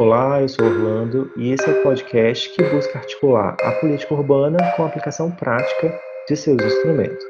Olá, 0.00 0.40
eu 0.40 0.48
sou 0.48 0.64
Orlando 0.64 1.30
e 1.36 1.52
esse 1.52 1.68
é 1.68 1.72
o 1.72 1.82
podcast 1.82 2.48
que 2.54 2.62
busca 2.70 2.98
articular 2.98 3.54
a 3.60 3.72
política 3.72 4.14
urbana 4.14 4.56
com 4.74 4.82
a 4.82 4.86
aplicação 4.86 5.30
prática 5.30 5.94
de 6.26 6.34
seus 6.34 6.56
instrumentos. 6.64 7.22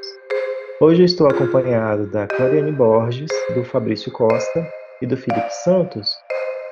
Hoje 0.79 1.01
eu 1.01 1.05
estou 1.05 1.27
acompanhado 1.27 2.07
da 2.07 2.25
Clariane 2.27 2.71
Borges, 2.71 3.29
do 3.53 3.65
Fabrício 3.65 4.09
Costa 4.13 4.65
e 5.01 5.05
do 5.05 5.17
Felipe 5.17 5.53
Santos, 5.53 6.15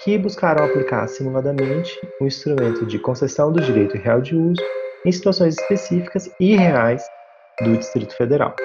que 0.02 0.18
buscaram 0.18 0.64
aplicar 0.64 1.06
simuladamente 1.10 2.00
o 2.22 2.24
um 2.24 2.28
instrumento 2.28 2.86
de 2.86 2.98
concessão 2.98 3.52
do 3.52 3.60
direito 3.60 3.98
real 3.98 4.22
de 4.22 4.38
uso 4.38 4.64
em 5.06 5.12
situações 5.12 5.60
específicas 5.60 6.32
e 6.40 6.56
reais 6.56 7.04
do 7.62 7.76
Distrito 7.76 8.16
Federal. 8.16 8.56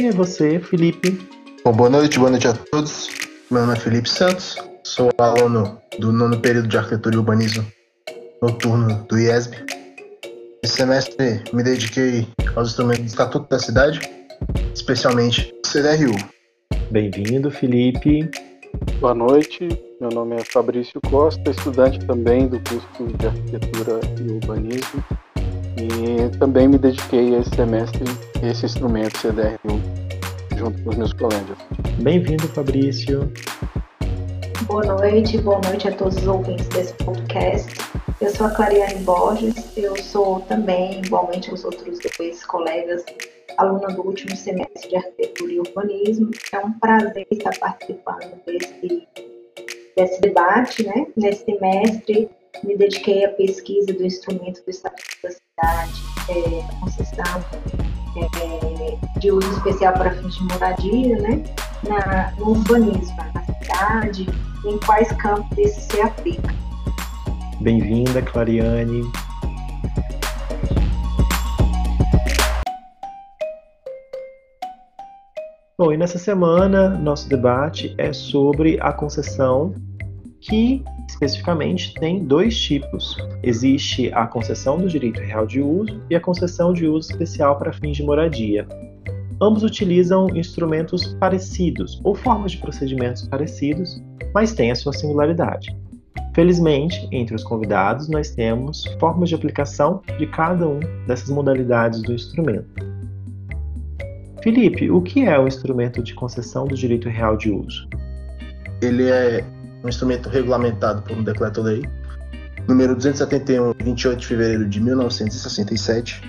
Quem 0.00 0.08
é 0.08 0.12
você, 0.12 0.58
Felipe? 0.58 1.28
Bom, 1.62 1.72
boa 1.72 1.90
noite, 1.90 2.18
boa 2.18 2.30
noite 2.30 2.48
a 2.48 2.54
todos. 2.54 3.10
Meu 3.50 3.60
nome 3.60 3.74
é 3.74 3.76
Felipe 3.76 4.08
Santos, 4.08 4.56
sou 4.82 5.10
aluno 5.18 5.78
do 5.98 6.10
nono 6.10 6.40
período 6.40 6.68
de 6.68 6.78
Arquitetura 6.78 7.16
e 7.16 7.18
Urbanismo 7.18 7.66
noturno 8.40 9.04
do 9.06 9.18
IESB. 9.18 9.58
Esse 10.64 10.76
semestre 10.76 11.44
me 11.52 11.62
dediquei 11.62 12.26
aos 12.56 12.70
instrumentos 12.70 13.02
do 13.02 13.08
Estatuto 13.08 13.46
da 13.50 13.58
Cidade, 13.58 14.00
especialmente 14.74 15.54
CDRU. 15.66 16.16
Bem-vindo, 16.90 17.50
Felipe. 17.50 18.26
Boa 19.00 19.14
noite, 19.14 19.68
meu 20.00 20.08
nome 20.08 20.36
é 20.36 20.44
Fabrício 20.46 20.98
Costa, 21.10 21.50
estudante 21.50 21.98
também 22.06 22.48
do 22.48 22.58
curso 22.60 23.18
de 23.18 23.26
Arquitetura 23.26 24.00
e 24.18 24.32
Urbanismo 24.32 25.04
e 25.80 26.38
também 26.38 26.68
me 26.68 26.76
dediquei 26.76 27.34
esse 27.36 27.50
semestre 27.56 28.04
a 28.42 28.46
esse 28.46 28.66
instrumento 28.66 29.18
CDRU 29.18 29.80
junto 30.56 30.82
com 30.82 30.90
os 30.90 30.96
meus 30.96 31.12
colegas. 31.14 31.56
Bem-vindo, 32.02 32.46
Fabrício. 32.48 33.32
Boa 34.66 34.84
noite, 34.84 35.38
boa 35.38 35.60
noite 35.64 35.88
a 35.88 35.92
todos 35.92 36.16
os 36.18 36.26
ouvintes 36.26 36.68
desse 36.68 36.92
podcast. 36.94 37.72
Eu 38.20 38.30
sou 38.30 38.46
a 38.46 38.50
Clariane 38.50 39.02
Borges, 39.02 39.76
eu 39.76 39.96
sou 39.96 40.40
também, 40.40 41.00
igualmente 41.00 41.50
aos 41.50 41.64
outros 41.64 41.98
dois 42.18 42.44
colegas, 42.44 43.02
aluna 43.56 43.88
do 43.88 44.06
último 44.06 44.36
semestre 44.36 44.90
de 44.90 44.96
Arquitetura 44.96 45.52
e 45.52 45.60
Urbanismo. 45.60 46.30
É 46.52 46.58
um 46.58 46.72
prazer 46.74 47.26
estar 47.30 47.58
participando 47.58 48.38
desse, 48.44 49.08
desse 49.96 50.20
debate, 50.20 50.84
né? 50.86 51.06
Nesse 51.16 51.46
semestre, 51.46 52.30
me 52.64 52.76
dediquei 52.76 53.24
à 53.24 53.30
pesquisa 53.30 53.92
do 53.92 54.04
instrumento 54.04 54.62
do 54.64 54.70
Estatuto 54.70 55.16
da 55.22 55.30
Cidade, 55.30 56.02
é, 56.28 56.80
concessão 56.80 57.44
é, 58.16 59.18
de 59.20 59.30
uso 59.30 59.50
especial 59.52 59.92
para 59.94 60.14
fins 60.14 60.34
de 60.34 60.42
moradia, 60.44 61.18
né, 61.18 61.44
na, 61.88 62.32
no 62.36 62.50
urbanismo, 62.50 63.16
na 63.34 63.44
cidade, 63.44 64.26
em 64.66 64.78
quais 64.80 65.10
campos 65.12 65.56
isso 65.58 65.80
se 65.80 66.00
aplica. 66.00 66.54
Bem-vinda, 67.60 68.22
Clariane. 68.22 69.02
Bom, 75.78 75.92
e 75.92 75.96
nessa 75.96 76.18
semana 76.18 76.90
nosso 76.90 77.26
debate 77.26 77.94
é 77.96 78.12
sobre 78.12 78.78
a 78.80 78.92
concessão 78.92 79.74
que 80.40 80.82
especificamente 81.08 81.92
tem 81.94 82.24
dois 82.24 82.58
tipos. 82.58 83.16
Existe 83.42 84.10
a 84.14 84.26
concessão 84.26 84.78
do 84.78 84.88
direito 84.88 85.20
real 85.20 85.46
de 85.46 85.60
uso 85.60 86.00
e 86.08 86.16
a 86.16 86.20
concessão 86.20 86.72
de 86.72 86.86
uso 86.86 87.10
especial 87.10 87.58
para 87.58 87.72
fins 87.72 87.96
de 87.96 88.02
moradia. 88.02 88.66
Ambos 89.40 89.62
utilizam 89.62 90.28
instrumentos 90.34 91.14
parecidos 91.14 92.00
ou 92.04 92.14
formas 92.14 92.52
de 92.52 92.58
procedimentos 92.58 93.26
parecidos, 93.28 94.02
mas 94.34 94.52
têm 94.52 94.70
a 94.70 94.74
sua 94.74 94.92
singularidade. 94.92 95.74
Felizmente, 96.34 97.08
entre 97.10 97.34
os 97.34 97.42
convidados, 97.42 98.08
nós 98.08 98.30
temos 98.30 98.84
formas 98.98 99.28
de 99.28 99.34
aplicação 99.34 100.00
de 100.18 100.26
cada 100.26 100.68
um 100.68 100.78
dessas 101.06 101.28
modalidades 101.28 102.02
do 102.02 102.12
instrumento. 102.12 102.68
Felipe, 104.42 104.90
o 104.90 105.02
que 105.02 105.24
é 105.24 105.38
o 105.38 105.46
instrumento 105.46 106.02
de 106.02 106.14
concessão 106.14 106.66
do 106.66 106.74
direito 106.74 107.08
real 107.08 107.36
de 107.36 107.50
uso? 107.50 107.88
Ele 108.80 109.10
é 109.10 109.44
um 109.82 109.88
instrumento 109.88 110.28
regulamentado 110.28 111.02
por 111.02 111.16
um 111.16 111.22
decreto-lei, 111.22 111.84
número 112.68 112.94
271, 112.94 113.74
28 113.82 114.18
de 114.18 114.26
fevereiro 114.26 114.68
de 114.68 114.80
1967. 114.80 116.22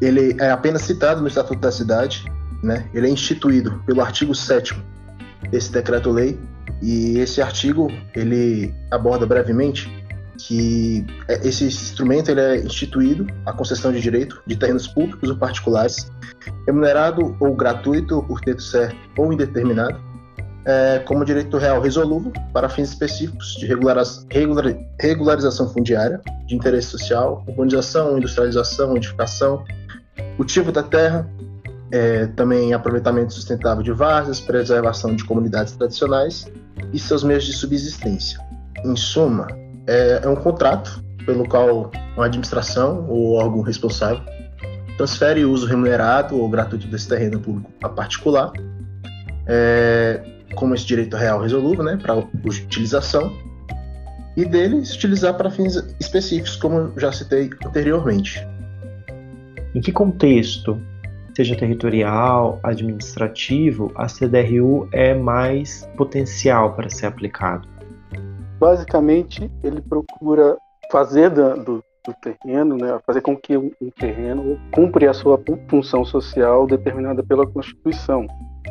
Ele 0.00 0.36
é 0.40 0.50
apenas 0.50 0.82
citado 0.82 1.20
no 1.20 1.28
Estatuto 1.28 1.60
da 1.60 1.72
Cidade, 1.72 2.24
né? 2.62 2.88
Ele 2.94 3.08
é 3.08 3.10
instituído 3.10 3.82
pelo 3.86 4.00
artigo 4.00 4.34
7 4.34 4.74
desse 5.50 5.72
decreto-lei, 5.72 6.38
e 6.82 7.18
esse 7.18 7.40
artigo 7.40 7.88
ele 8.14 8.74
aborda 8.90 9.26
brevemente 9.26 9.92
que 10.38 11.04
esse 11.42 11.64
instrumento 11.64 12.30
ele 12.30 12.40
é 12.40 12.56
instituído 12.58 13.26
a 13.44 13.52
concessão 13.52 13.92
de 13.92 14.00
direito 14.00 14.40
de 14.46 14.56
terrenos 14.56 14.86
públicos 14.86 15.28
ou 15.28 15.36
particulares, 15.36 16.10
remunerado 16.66 17.36
ou 17.40 17.54
gratuito 17.56 18.22
por 18.22 18.40
tempo 18.40 18.60
certo 18.60 18.96
ou 19.16 19.32
indeterminado, 19.32 20.00
é, 20.64 20.98
como 21.00 21.24
direito 21.24 21.56
real 21.56 21.80
resolúvel 21.80 22.32
para 22.52 22.68
fins 22.68 22.90
específicos 22.90 23.56
de 23.56 23.66
regularização 23.66 25.68
fundiária, 25.68 26.20
de 26.46 26.54
interesse 26.54 26.88
social, 26.88 27.44
urbanização, 27.46 28.18
industrialização, 28.18 28.96
edificação, 28.96 29.64
cultivo 30.36 30.70
da 30.70 30.82
terra, 30.82 31.28
é, 31.90 32.26
também 32.26 32.74
aproveitamento 32.74 33.32
sustentável 33.32 33.82
de 33.82 33.92
várzeas, 33.92 34.40
preservação 34.40 35.14
de 35.14 35.24
comunidades 35.24 35.74
tradicionais 35.74 36.50
e 36.92 36.98
seus 36.98 37.24
meios 37.24 37.44
de 37.44 37.52
subsistência. 37.52 38.38
Em 38.84 38.94
suma, 38.94 39.46
é, 39.86 40.20
é 40.22 40.28
um 40.28 40.36
contrato 40.36 41.02
pelo 41.24 41.48
qual 41.48 41.90
uma 42.16 42.26
administração 42.26 43.06
ou 43.08 43.34
órgão 43.34 43.62
responsável 43.62 44.22
transfere 44.96 45.44
o 45.44 45.52
uso 45.52 45.66
remunerado 45.66 46.36
ou 46.36 46.48
gratuito 46.48 46.88
desse 46.88 47.08
terreno 47.08 47.38
público 47.38 47.70
a 47.82 47.88
particular, 47.88 48.52
é, 49.46 50.20
como 50.58 50.74
esse 50.74 50.84
direito 50.84 51.16
real 51.16 51.40
resolúvel, 51.40 51.84
né, 51.84 51.96
para 51.96 52.16
utilização, 52.16 53.32
e 54.36 54.44
dele 54.44 54.84
se 54.84 54.96
utilizar 54.96 55.36
para 55.36 55.50
fins 55.50 55.76
específicos, 56.00 56.56
como 56.56 56.92
já 56.98 57.12
citei 57.12 57.48
anteriormente. 57.64 58.44
Em 59.72 59.80
que 59.80 59.92
contexto, 59.92 60.80
seja 61.36 61.54
territorial, 61.54 62.58
administrativo, 62.64 63.92
a 63.94 64.08
CDRU 64.08 64.88
é 64.92 65.14
mais 65.14 65.88
potencial 65.96 66.74
para 66.74 66.90
ser 66.90 67.06
aplicado? 67.06 67.68
Basicamente, 68.58 69.48
ele 69.62 69.80
procura 69.80 70.56
fazer 70.90 71.30
do, 71.30 71.54
do, 71.54 71.84
do 72.04 72.14
terreno, 72.20 72.76
né, 72.76 72.98
fazer 73.06 73.20
com 73.20 73.36
que 73.36 73.56
um, 73.56 73.70
um 73.80 73.90
terreno 73.90 74.58
cumpra 74.72 75.08
a 75.08 75.14
sua 75.14 75.40
função 75.68 76.04
social 76.04 76.66
determinada 76.66 77.22
pela 77.22 77.46
Constituição. 77.46 78.26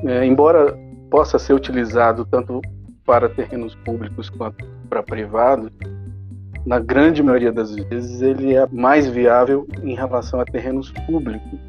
É, 0.06 0.26
embora 0.26 0.78
possa 1.10 1.40
ser 1.40 1.54
utilizado 1.54 2.26
tanto 2.26 2.62
para 3.06 3.30
terrenos 3.30 3.74
públicos 3.76 4.30
quanto 4.30 4.66
para 4.90 5.02
privados, 5.02 5.72
na 6.66 6.80
grande 6.80 7.24
maioria 7.24 7.52
das 7.52 7.74
vezes 7.74 8.22
ele 8.22 8.54
é 8.54 8.68
mais 8.70 9.08
viável 9.08 9.66
em 9.82 9.96
relação 9.96 10.42
a 10.42 10.46
terrenos 10.46 10.92
públicos, 11.06 11.60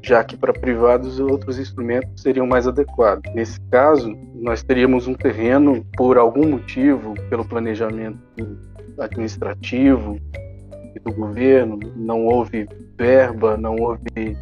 já 0.00 0.22
que 0.22 0.36
para 0.36 0.52
privados 0.52 1.18
outros 1.18 1.58
instrumentos 1.58 2.22
seriam 2.22 2.46
mais 2.46 2.68
adequados. 2.68 3.28
Nesse 3.34 3.60
caso, 3.62 4.16
nós 4.34 4.62
teríamos 4.62 5.08
um 5.08 5.14
terreno 5.14 5.84
por 5.96 6.16
algum 6.16 6.48
motivo, 6.48 7.14
pelo 7.28 7.44
planejamento 7.44 8.18
administrativo 9.00 10.16
e 10.94 11.00
do 11.00 11.12
governo, 11.12 11.80
não 11.96 12.24
houve 12.26 12.68
verba, 12.96 13.56
não 13.56 13.74
houve 13.74 14.36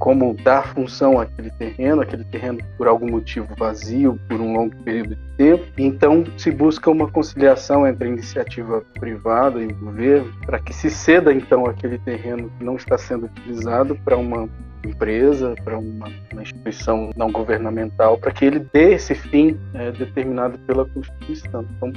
como 0.00 0.34
dar 0.42 0.74
função 0.74 1.20
àquele 1.20 1.50
terreno, 1.50 2.00
aquele 2.00 2.24
terreno 2.24 2.58
por 2.78 2.88
algum 2.88 3.08
motivo 3.08 3.54
vazio 3.56 4.18
por 4.28 4.40
um 4.40 4.54
longo 4.54 4.74
período 4.82 5.14
de 5.14 5.36
tempo. 5.36 5.64
Então 5.76 6.24
se 6.38 6.50
busca 6.50 6.90
uma 6.90 7.08
conciliação 7.08 7.86
entre 7.86 8.08
a 8.08 8.10
iniciativa 8.10 8.82
privada 8.98 9.60
e 9.60 9.66
o 9.66 9.76
governo 9.76 10.32
para 10.46 10.58
que 10.58 10.72
se 10.72 10.90
ceda 10.90 11.32
então 11.32 11.66
aquele 11.66 11.98
terreno 11.98 12.50
que 12.58 12.64
não 12.64 12.76
está 12.76 12.96
sendo 12.96 13.26
utilizado 13.26 13.94
para 14.02 14.16
uma 14.16 14.48
empresa, 14.84 15.54
para 15.62 15.78
uma, 15.78 16.08
uma, 16.32 16.42
instituição 16.42 17.10
não 17.14 17.30
governamental, 17.30 18.16
para 18.16 18.32
que 18.32 18.46
ele 18.46 18.66
dê 18.72 18.94
esse 18.94 19.14
fim 19.14 19.60
é, 19.74 19.92
determinado 19.92 20.58
pela 20.60 20.86
Constituição. 20.86 21.66
Então, 21.76 21.92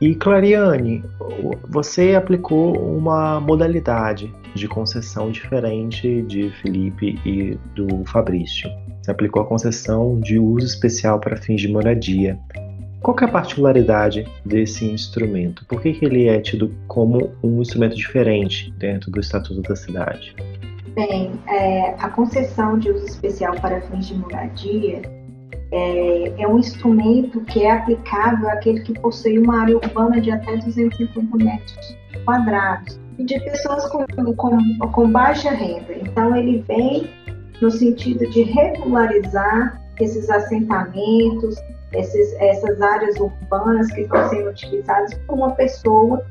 e 0.00 0.14
Clariane, 0.16 1.04
você 1.68 2.14
aplicou 2.16 2.76
uma 2.96 3.40
modalidade 3.40 4.32
de 4.54 4.68
concessão 4.68 5.30
diferente 5.30 6.22
de 6.22 6.50
Felipe 6.62 7.18
e 7.24 7.58
do 7.74 8.04
Fabrício. 8.06 8.70
Aplicou 9.06 9.42
a 9.42 9.46
concessão 9.46 10.20
de 10.20 10.38
uso 10.38 10.66
especial 10.66 11.18
para 11.18 11.36
fins 11.36 11.60
de 11.60 11.68
moradia. 11.68 12.38
Qual 13.00 13.16
é 13.20 13.24
a 13.24 13.28
particularidade 13.28 14.26
desse 14.44 14.84
instrumento? 14.84 15.64
Por 15.66 15.80
que, 15.80 15.92
que 15.92 16.04
ele 16.04 16.28
é 16.28 16.40
tido 16.40 16.74
como 16.86 17.32
um 17.42 17.62
instrumento 17.62 17.96
diferente 17.96 18.72
dentro 18.72 19.10
do 19.10 19.20
Estatuto 19.20 19.62
da 19.62 19.76
Cidade? 19.76 20.34
Bem, 20.94 21.30
é, 21.48 21.94
a 21.98 22.08
concessão 22.08 22.78
de 22.78 22.90
uso 22.90 23.06
especial 23.06 23.54
para 23.60 23.80
fins 23.82 24.06
de 24.06 24.14
moradia 24.14 25.02
é, 25.70 26.42
é, 26.42 26.48
um 26.48 26.58
instrumento 26.58 27.40
que 27.42 27.62
é 27.62 27.70
aplicável 27.70 28.48
àquele 28.50 28.80
que 28.80 28.92
possui 28.94 29.38
uma 29.38 29.60
área 29.60 29.76
urbana 29.76 30.20
de 30.20 30.30
até 30.30 30.56
250 30.56 31.36
metros 31.36 31.96
quadrados 32.24 32.98
de 33.18 33.40
pessoas 33.40 33.88
com, 33.88 34.04
com, 34.36 34.78
com 34.92 35.10
baixa 35.10 35.50
renda. 35.50 35.92
Então, 35.92 36.36
ele 36.36 36.62
vem 36.62 37.10
no 37.60 37.70
sentido 37.70 38.28
de 38.30 38.42
regularizar 38.42 39.82
esses 40.00 40.30
assentamentos, 40.30 41.56
esses, 41.92 42.32
essas 42.34 42.80
áreas 42.80 43.16
urbanas 43.18 43.90
que 43.92 44.02
estão 44.02 44.28
sendo 44.28 44.50
utilizadas 44.50 45.14
por 45.26 45.34
uma 45.34 45.50
pessoa 45.52 46.24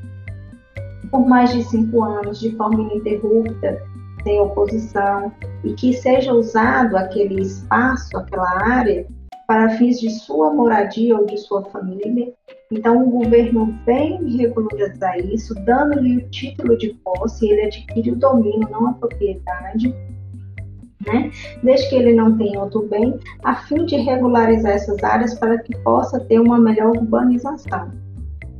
por 1.12 1.28
mais 1.28 1.54
de 1.54 1.63
cinco 1.63 2.04
anos, 2.04 2.39
de 2.39 2.56
forma 2.56 2.81
ininterrupta, 2.81 3.81
sem 4.24 4.40
oposição, 4.40 5.31
e 5.63 5.74
que 5.74 5.94
seja 5.94 6.33
usado 6.33 6.98
aquele 6.98 7.42
espaço, 7.42 8.18
aquela 8.18 8.62
área, 8.66 9.07
para 9.48 9.69
fins 9.78 10.00
de 10.00 10.10
sua 10.10 10.51
moradia 10.51 11.18
ou 11.18 11.25
de 11.25 11.38
sua 11.38 11.63
família. 11.66 12.33
Então, 12.69 13.08
o 13.08 13.10
governo 13.10 13.78
vem 13.86 14.38
regularizar 14.38 15.18
isso, 15.19 15.56
dando-lhe 15.64 16.18
o 16.18 16.30
título 16.30 16.78
de 16.78 16.90
posse, 17.04 17.50
ele 17.50 17.62
adquire 17.62 18.12
o 18.12 18.16
domínio, 18.16 18.68
não 18.69 18.90
a 18.90 18.94
propriedade, 18.94 19.96
né? 21.06 21.31
desde 21.64 21.90
que 21.90 21.96
ele 21.96 22.14
não 22.14 22.38
tenha 22.38 22.60
outro 22.60 22.86
bem, 22.90 23.18
a 23.44 23.56
fim 23.56 23.86
de 23.86 23.96
regularizar 23.96 24.74
essas 24.74 25.02
áreas 25.02 25.34
para 25.36 25.58
que 25.60 25.78
possa 25.78 26.19
ter 26.19 26.40
uma 26.40 26.60
melhor 26.60 26.92
urbanização. 26.98 27.92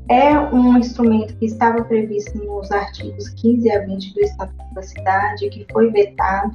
É 0.10 0.40
um 0.40 0.78
instrumento 0.78 1.36
que 1.36 1.48
estava 1.48 1.84
previsto 1.84 2.38
nos 2.38 2.72
artigos 2.72 3.28
15 3.28 3.70
a 3.70 3.86
20 3.86 4.14
do 4.14 4.22
Estatuto 4.22 4.74
da 4.74 4.82
Cidade, 4.82 5.50
que 5.50 5.68
foi 5.70 5.92
vetado 5.92 6.54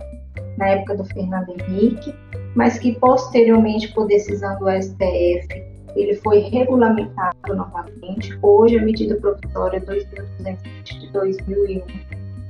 na 0.56 0.68
época 0.68 0.96
do 0.96 1.04
Fernando 1.04 1.50
Henrique, 1.50 2.14
mas 2.54 2.78
que 2.78 2.98
posteriormente, 2.98 3.92
por 3.92 4.06
decisão 4.06 4.58
do 4.58 4.70
STF, 4.70 5.71
ele 5.96 6.14
foi 6.16 6.38
regulamentado 6.38 7.54
novamente. 7.54 8.38
Hoje, 8.42 8.78
a 8.78 8.82
medida 8.82 9.16
provisória 9.16 9.80
2220 9.80 11.00
de 11.00 11.12
2001 11.12 11.82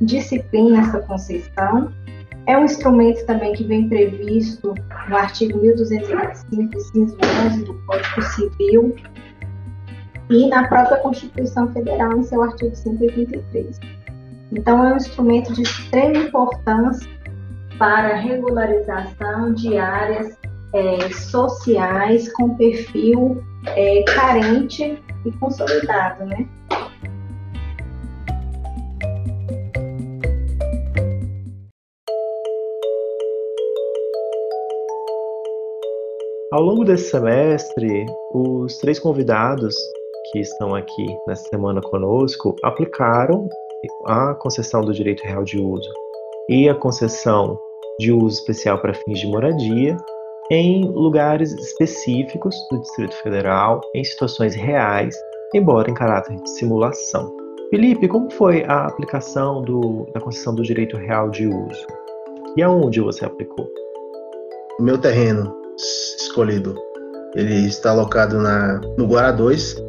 disciplina 0.01 0.81
essa 0.81 1.01
concessão. 1.01 1.93
É 2.47 2.59
um 2.59 2.65
instrumento 2.65 3.25
também 3.25 3.53
que 3.53 3.63
vem 3.63 3.89
previsto 3.89 4.75
no 5.09 5.17
artigo 5.17 5.59
1225, 5.59 6.77
inciso 6.77 7.17
11 7.47 7.65
do 7.65 7.75
Código 7.87 8.23
Civil 8.23 8.97
e 10.29 10.49
na 10.49 10.67
própria 10.67 10.97
Constituição 10.99 11.73
Federal, 11.73 12.19
em 12.19 12.23
seu 12.25 12.43
artigo 12.43 12.75
183. 12.75 13.79
Então, 14.51 14.85
é 14.85 14.93
um 14.93 14.97
instrumento 14.97 15.53
de 15.53 15.63
extrema 15.63 16.19
importância 16.19 17.09
para 17.79 18.17
regularização 18.17 19.55
de 19.55 19.79
áreas 19.79 20.37
é, 20.73 21.11
sociais 21.11 22.33
com 22.33 22.57
perfil 22.57 23.43
é, 23.77 24.03
carente 24.05 25.03
e 25.25 25.33
consolidado, 25.33 26.25
né? 26.25 26.49
Ao 36.53 36.61
longo 36.61 36.85
desse 36.85 37.11
semestre, 37.11 38.05
os 38.35 38.77
três 38.77 38.99
convidados 38.99 39.75
que 40.31 40.41
estão 40.41 40.75
aqui 40.75 41.07
nessa 41.27 41.49
semana 41.49 41.81
conosco 41.81 42.55
aplicaram 42.63 43.49
a 44.07 44.35
concessão 44.35 44.83
do 44.83 44.93
direito 44.93 45.23
real 45.23 45.45
de 45.45 45.59
uso 45.59 45.89
e 46.51 46.69
a 46.69 46.75
concessão 46.75 47.59
de 47.99 48.13
uso 48.13 48.39
especial 48.39 48.79
para 48.79 48.93
fins 48.93 49.21
de 49.21 49.27
moradia 49.29 49.97
em 50.53 50.85
lugares 50.85 51.51
específicos 51.55 52.55
do 52.71 52.79
Distrito 52.79 53.15
Federal, 53.23 53.81
em 53.95 54.05
situações 54.05 54.55
reais, 54.55 55.17
embora 55.55 55.91
em 55.91 55.95
caráter 55.95 56.37
de 56.37 56.51
simulação. 56.51 57.35
Felipe, 57.71 58.07
como 58.07 58.31
foi 58.31 58.63
a 58.65 58.85
aplicação 58.85 59.63
do, 59.63 60.07
da 60.13 60.21
concessão 60.21 60.55
do 60.55 60.63
direito 60.63 60.99
real 60.99 61.31
de 61.31 61.47
uso? 61.47 61.87
E 62.55 62.63
aonde 62.63 63.01
você 63.01 63.25
aplicou? 63.25 63.67
O 64.79 64.83
meu 64.83 64.99
terreno 64.99 65.57
escolhido, 66.19 66.77
ele 67.35 67.67
está 67.67 67.93
alocado 67.93 68.39
na, 68.39 68.79
no 68.99 69.07
Guará 69.07 69.33
2, 69.33 69.83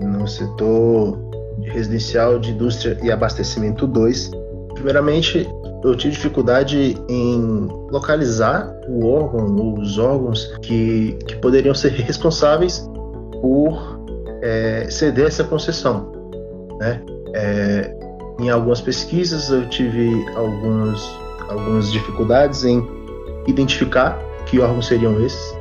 no 0.00 0.26
setor 0.26 1.16
residencial 1.60 2.40
de 2.40 2.50
indústria 2.50 2.98
e 3.04 3.12
abastecimento 3.12 3.86
2. 3.86 4.32
Primeiramente, 4.82 5.48
eu 5.84 5.94
tive 5.94 6.14
dificuldade 6.14 6.96
em 7.08 7.68
localizar 7.88 8.74
o 8.88 9.06
órgão, 9.06 9.74
os 9.74 9.96
órgãos 9.96 10.52
que, 10.60 11.16
que 11.24 11.36
poderiam 11.36 11.72
ser 11.72 11.92
responsáveis 11.92 12.90
por 13.40 14.04
é, 14.42 14.88
ceder 14.90 15.26
essa 15.26 15.44
concessão. 15.44 16.10
Né? 16.80 17.00
É, 17.32 17.96
em 18.40 18.50
algumas 18.50 18.80
pesquisas 18.80 19.50
eu 19.50 19.68
tive 19.68 20.10
alguns, 20.34 21.08
algumas 21.48 21.92
dificuldades 21.92 22.64
em 22.64 22.84
identificar 23.46 24.18
que 24.46 24.58
órgãos 24.58 24.88
seriam 24.88 25.24
esses, 25.24 25.56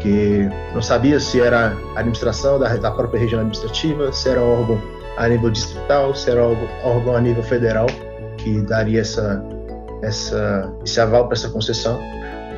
que 0.00 0.48
não 0.74 0.82
sabia 0.82 1.20
se 1.20 1.40
era 1.40 1.76
a 1.94 2.00
administração 2.00 2.58
da, 2.58 2.74
da 2.76 2.90
própria 2.90 3.20
região 3.20 3.42
administrativa, 3.42 4.12
se 4.12 4.28
era 4.28 4.42
órgão 4.42 4.82
a 5.16 5.28
nível 5.28 5.50
distrital, 5.50 6.12
se 6.16 6.28
era 6.28 6.42
órgão 6.82 7.14
a 7.14 7.20
nível 7.20 7.44
federal 7.44 7.86
que 8.42 8.60
daria 8.62 9.00
essa, 9.00 9.42
essa, 10.02 10.72
esse 10.84 11.00
aval 11.00 11.26
para 11.26 11.34
essa 11.34 11.48
concessão. 11.48 12.00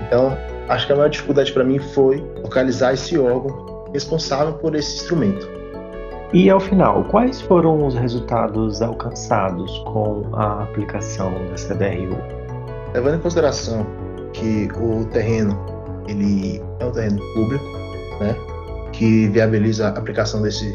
Então, 0.07 0.37
acho 0.69 0.87
que 0.87 0.93
a 0.93 0.97
maior 0.97 1.09
dificuldade 1.09 1.53
para 1.53 1.65
mim 1.65 1.79
foi 1.79 2.19
localizar 2.43 2.93
esse 2.95 3.19
órgão 3.19 3.85
responsável 3.93 4.55
por 4.55 4.75
esse 4.75 4.97
instrumento. 4.97 5.49
E 6.33 6.49
ao 6.49 6.59
final, 6.59 7.05
quais 7.05 7.43
foram 7.43 7.87
os 7.87 7.95
resultados 7.95 8.81
alcançados 8.81 9.79
com 9.81 10.25
a 10.33 10.63
aplicação 10.63 11.31
da 11.49 11.57
CDRU? 11.57 12.17
Levando 12.95 13.17
em 13.17 13.21
consideração 13.21 13.87
que 14.33 14.69
o 14.77 15.05
terreno 15.07 15.59
ele 16.09 16.63
é 16.81 16.85
um 16.87 16.91
terreno 16.91 17.21
público, 17.35 17.65
né, 18.19 18.35
que 18.93 19.29
viabiliza 19.29 19.89
a 19.89 19.91
aplicação 19.91 20.41
desse 20.41 20.75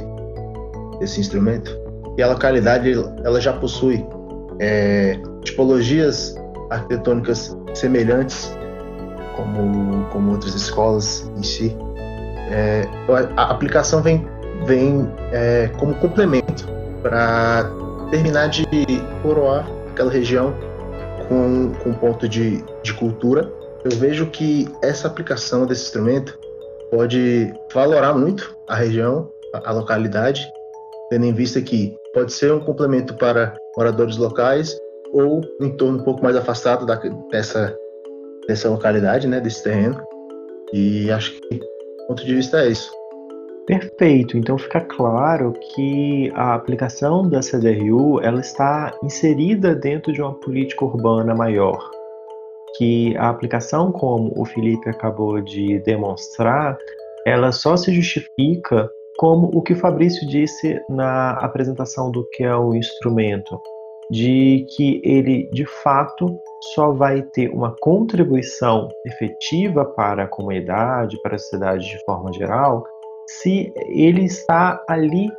desse 1.00 1.20
instrumento 1.20 1.78
e 2.18 2.24
a 2.24 2.28
localidade 2.28 2.92
ela 3.24 3.40
já 3.40 3.54
possui 3.54 4.04
é, 4.60 5.20
tipologias 5.44 6.36
arquitetônicas 6.70 7.56
semelhantes, 7.74 8.52
como, 9.36 10.06
como 10.10 10.32
outras 10.32 10.56
escolas 10.56 11.32
em 11.38 11.44
si. 11.44 11.78
É, 12.50 12.88
a 13.36 13.52
aplicação 13.52 14.02
vem, 14.02 14.28
vem 14.66 15.10
é, 15.32 15.70
como 15.78 15.94
complemento 15.96 16.68
para 17.02 17.70
terminar 18.10 18.48
de 18.48 18.66
coroar 19.22 19.68
aquela 19.92 20.12
região 20.12 20.54
com, 21.28 21.72
com 21.84 21.94
ponto 21.94 22.28
de, 22.28 22.64
de 22.84 22.94
cultura. 22.94 23.52
Eu 23.84 23.92
vejo 23.98 24.28
que 24.28 24.68
essa 24.82 25.08
aplicação 25.08 25.66
desse 25.66 25.84
instrumento 25.84 26.38
pode 26.90 27.54
valorar 27.74 28.14
muito 28.14 28.56
a 28.68 28.76
região, 28.76 29.30
a, 29.54 29.70
a 29.70 29.74
localidade, 29.74 30.48
tendo 31.10 31.26
em 31.26 31.34
vista 31.34 31.62
que 31.62 31.96
pode 32.18 32.34
ser 32.34 32.52
um 32.52 32.60
complemento 32.60 33.14
para 33.14 33.54
moradores 33.78 34.18
locais 34.18 34.76
ou 35.14 35.40
um 35.62 35.66
entorno 35.66 36.00
um 36.00 36.04
pouco 36.04 36.24
mais 36.24 36.36
afastado 36.36 36.84
da, 36.84 36.96
dessa, 37.30 37.78
dessa 38.48 38.68
localidade, 38.68 39.28
né, 39.28 39.40
desse 39.40 39.64
terreno. 39.64 40.04
E 40.74 41.12
acho 41.12 41.40
que 41.40 41.60
o 42.02 42.08
ponto 42.08 42.26
de 42.26 42.34
vista 42.34 42.64
é 42.64 42.70
isso. 42.70 42.92
Perfeito. 43.68 44.36
Então 44.36 44.58
fica 44.58 44.82
claro 44.82 45.54
que 45.76 46.32
a 46.34 46.56
aplicação 46.56 47.30
da 47.30 47.40
CDRU 47.40 48.20
ela 48.22 48.40
está 48.40 48.98
inserida 49.04 49.76
dentro 49.76 50.12
de 50.12 50.20
uma 50.20 50.34
política 50.40 50.86
urbana 50.86 51.36
maior. 51.36 51.78
que 52.78 53.16
a 53.18 53.30
aplicação, 53.30 53.92
como 53.92 54.34
o 54.36 54.44
Felipe 54.44 54.90
acabou 54.90 55.40
de 55.40 55.80
demonstrar, 55.80 56.78
ela 57.26 57.52
só 57.52 57.78
se 57.78 57.92
justifica 57.92 58.90
como 59.18 59.50
o 59.54 59.62
que 59.62 59.74
o 59.74 59.80
Fabrício 59.80 60.28
disse 60.28 60.80
na 60.88 61.32
apresentação 61.32 62.12
do 62.12 62.28
que 62.30 62.44
é 62.44 62.56
o 62.56 62.76
instrumento, 62.76 63.60
de 64.12 64.66
que 64.76 65.02
ele 65.04 65.50
de 65.52 65.66
fato 65.66 66.40
só 66.74 66.92
vai 66.92 67.22
ter 67.22 67.50
uma 67.50 67.76
contribuição 67.82 68.88
efetiva 69.06 69.84
para 69.84 70.24
a 70.24 70.28
comunidade, 70.28 71.20
para 71.22 71.36
a 71.36 71.40
sociedade 71.40 71.86
de 71.86 72.06
forma 72.06 72.32
geral, 72.32 72.86
se 73.42 73.74
ele 73.90 74.24
está 74.24 74.82
ali 74.88 75.30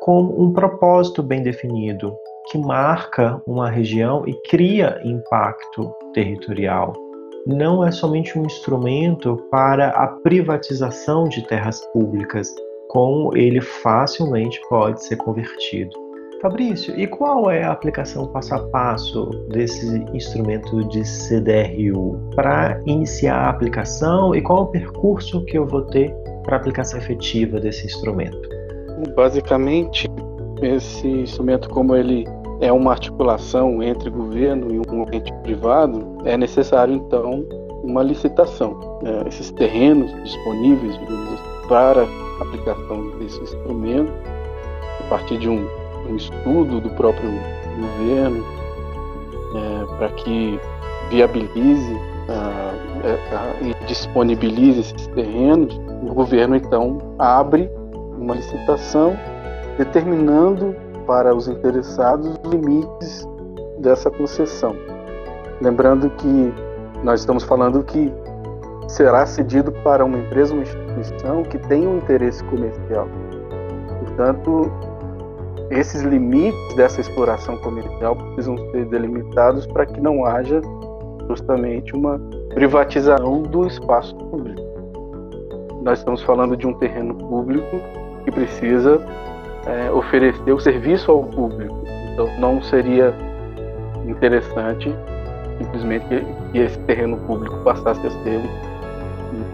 com 0.00 0.22
um 0.22 0.52
propósito 0.52 1.22
bem 1.22 1.42
definido, 1.42 2.16
que 2.50 2.58
marca 2.58 3.42
uma 3.46 3.68
região 3.68 4.22
e 4.26 4.34
cria 4.48 5.00
impacto 5.04 5.92
territorial. 6.12 6.92
Não 7.46 7.84
é 7.84 7.90
somente 7.90 8.38
um 8.38 8.44
instrumento 8.44 9.36
para 9.50 9.88
a 9.88 10.06
privatização 10.06 11.24
de 11.24 11.46
terras 11.46 11.80
públicas, 11.92 12.48
como 12.88 13.36
ele 13.36 13.60
facilmente 13.60 14.60
pode 14.68 15.04
ser 15.04 15.16
convertido. 15.16 16.04
Fabrício, 16.44 16.98
e 17.00 17.06
qual 17.06 17.50
é 17.50 17.62
a 17.62 17.72
aplicação 17.72 18.26
passo 18.26 18.54
a 18.54 18.58
passo 18.68 19.24
desse 19.48 20.04
instrumento 20.12 20.84
de 20.88 21.02
CDRU 21.02 22.20
para 22.34 22.78
iniciar 22.84 23.46
a 23.46 23.48
aplicação 23.48 24.34
e 24.34 24.42
qual 24.42 24.58
é 24.58 24.62
o 24.62 24.66
percurso 24.66 25.42
que 25.46 25.56
eu 25.56 25.66
vou 25.66 25.82
ter 25.82 26.14
para 26.42 26.56
a 26.56 26.58
aplicação 26.60 26.98
efetiva 26.98 27.58
desse 27.58 27.86
instrumento? 27.86 28.46
Basicamente, 29.16 30.06
esse 30.60 31.08
instrumento, 31.08 31.68
como 31.70 31.96
ele 31.96 32.26
é 32.60 32.70
uma 32.70 32.90
articulação 32.90 33.82
entre 33.82 34.10
governo 34.10 34.70
e 34.70 34.78
um 34.78 35.02
ente 35.12 35.32
privado, 35.42 36.18
é 36.26 36.36
necessário 36.36 36.94
então 36.94 37.46
uma 37.82 38.02
licitação. 38.02 38.98
É, 39.02 39.28
esses 39.28 39.50
terrenos 39.52 40.12
disponíveis 40.22 40.98
digamos, 40.98 41.40
para 41.68 42.06
aplicação 42.40 43.10
desse 43.18 43.40
instrumento, 43.40 44.12
a 45.00 45.08
partir 45.08 45.38
de 45.38 45.48
um, 45.48 45.66
um 46.08 46.16
estudo 46.16 46.80
do 46.80 46.90
próprio 46.90 47.30
governo, 47.78 48.44
é, 49.54 49.96
para 49.96 50.08
que 50.10 50.58
viabilize 51.10 51.94
é, 52.28 52.74
e 53.62 53.86
disponibilize 53.86 54.80
esses 54.80 55.06
terrenos, 55.08 55.78
o 56.02 56.14
governo 56.14 56.56
então 56.56 56.98
abre 57.18 57.70
uma 58.18 58.34
licitação 58.34 59.16
determinando 59.76 60.74
para 61.06 61.34
os 61.34 61.48
interessados 61.48 62.28
os 62.28 62.50
limites 62.50 63.28
dessa 63.78 64.10
concessão. 64.10 64.74
Lembrando 65.60 66.10
que 66.10 66.54
nós 67.02 67.20
estamos 67.20 67.44
falando 67.44 67.82
que 67.82 68.12
será 68.88 69.26
cedido 69.26 69.72
para 69.72 70.04
uma 70.04 70.18
empresa, 70.18 70.52
uma 70.52 70.62
instituição 70.62 71.42
que 71.42 71.58
tem 71.58 71.86
um 71.86 71.98
interesse 71.98 72.42
comercial. 72.44 73.08
Portanto, 74.00 74.70
esses 75.70 76.02
limites 76.02 76.74
dessa 76.76 77.00
exploração 77.00 77.56
comercial 77.58 78.14
precisam 78.16 78.56
ser 78.70 78.84
delimitados 78.86 79.66
para 79.66 79.86
que 79.86 80.00
não 80.00 80.24
haja 80.24 80.60
justamente 81.28 81.94
uma 81.94 82.20
privatização 82.54 83.42
do 83.42 83.66
espaço 83.66 84.14
público. 84.16 84.62
Nós 85.82 85.98
estamos 85.98 86.22
falando 86.22 86.56
de 86.56 86.66
um 86.66 86.74
terreno 86.74 87.14
público 87.14 87.80
que 88.24 88.30
precisa 88.30 89.04
é, 89.66 89.90
oferecer 89.90 90.52
o 90.52 90.60
serviço 90.60 91.10
ao 91.10 91.24
público. 91.24 91.76
Então, 92.12 92.28
não 92.38 92.62
seria 92.62 93.14
interessante 94.06 94.94
simplesmente 95.58 96.04
que 96.52 96.58
esse 96.58 96.78
terreno 96.80 97.16
público 97.18 97.56
passasse 97.64 98.06
a 98.06 98.10
ser 98.10 98.40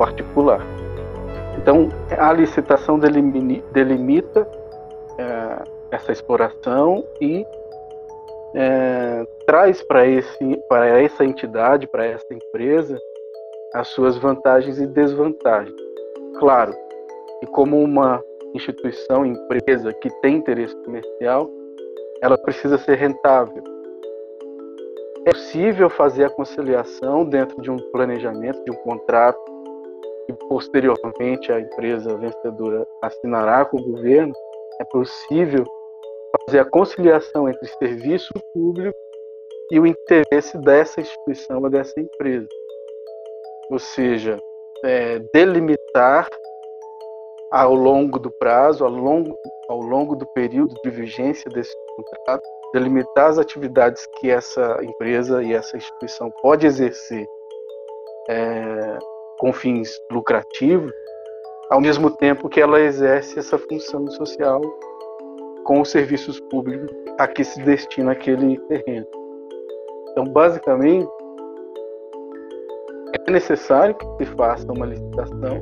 particular. 0.01 0.63
Então, 1.59 1.91
a 2.19 2.33
licitação 2.33 2.99
delimita 2.99 4.49
é, 5.19 5.63
essa 5.91 6.11
exploração 6.11 7.05
e 7.21 7.45
é, 8.55 9.27
traz 9.47 9.83
para 9.83 10.07
essa 10.07 11.23
entidade, 11.23 11.87
para 11.87 12.07
essa 12.07 12.33
empresa, 12.33 12.99
as 13.75 13.89
suas 13.89 14.17
vantagens 14.17 14.79
e 14.81 14.87
desvantagens. 14.87 15.77
Claro, 16.39 16.73
e 17.43 17.47
como 17.49 17.79
uma 17.79 18.25
instituição, 18.55 19.27
empresa 19.27 19.93
que 19.93 20.09
tem 20.23 20.37
interesse 20.37 20.75
comercial, 20.83 21.51
ela 22.23 22.39
precisa 22.39 22.79
ser 22.79 22.95
rentável. 22.95 23.63
É 25.27 25.33
possível 25.33 25.91
fazer 25.91 26.25
a 26.25 26.31
conciliação 26.31 27.23
dentro 27.27 27.61
de 27.61 27.71
um 27.71 27.77
planejamento, 27.93 28.65
de 28.65 28.71
um 28.71 28.77
contrato, 28.77 29.60
que 30.33 30.47
posteriormente 30.49 31.53
a 31.53 31.61
empresa 31.61 32.17
vencedora 32.17 32.87
assinará 33.03 33.65
com 33.65 33.79
o 33.79 33.93
governo. 33.93 34.33
É 34.81 34.85
possível 34.85 35.65
fazer 36.47 36.61
a 36.61 36.65
conciliação 36.65 37.49
entre 37.49 37.67
serviço 37.79 38.33
público 38.53 38.99
e 39.71 39.79
o 39.79 39.87
interesse 39.87 40.59
dessa 40.59 41.01
instituição 41.01 41.63
ou 41.63 41.71
dessa 41.71 41.99
empresa. 42.01 42.49
Ou 43.71 43.79
seja, 43.79 44.37
é, 44.85 45.19
delimitar 45.33 46.29
ao 47.53 47.75
longo 47.75 48.19
do 48.19 48.31
prazo, 48.31 48.85
ao 48.85 48.91
longo, 48.91 49.37
ao 49.69 49.81
longo 49.81 50.17
do 50.17 50.27
período 50.35 50.75
de 50.83 50.91
vigência 50.91 51.51
desse 51.51 51.75
contrato, 51.97 52.43
delimitar 52.73 53.31
as 53.31 53.39
atividades 53.39 54.07
que 54.19 54.31
essa 54.31 54.79
empresa 54.83 55.43
e 55.43 55.53
essa 55.53 55.77
instituição 55.77 56.31
pode 56.43 56.67
exercer 56.67 57.27
é, 58.29 58.99
com 59.41 59.55
fins 59.55 59.91
lucrativos, 60.13 60.93
ao 61.71 61.81
mesmo 61.81 62.11
tempo 62.11 62.49
que 62.49 62.61
ela 62.61 62.79
exerce 62.79 63.39
essa 63.39 63.59
função 63.59 64.07
social 64.11 64.61
com 65.65 65.81
os 65.81 65.91
serviços 65.91 66.39
públicos 66.51 66.91
a 67.19 67.27
que 67.27 67.43
se 67.43 67.61
destina 67.63 68.13
aquele 68.13 68.59
terreno. 68.69 69.07
Então, 70.11 70.25
basicamente, 70.25 71.09
é 73.27 73.33
necessário 73.33 73.95
que 73.95 74.25
se 74.25 74.31
faça 74.37 74.71
uma 74.73 74.85
licitação 74.85 75.61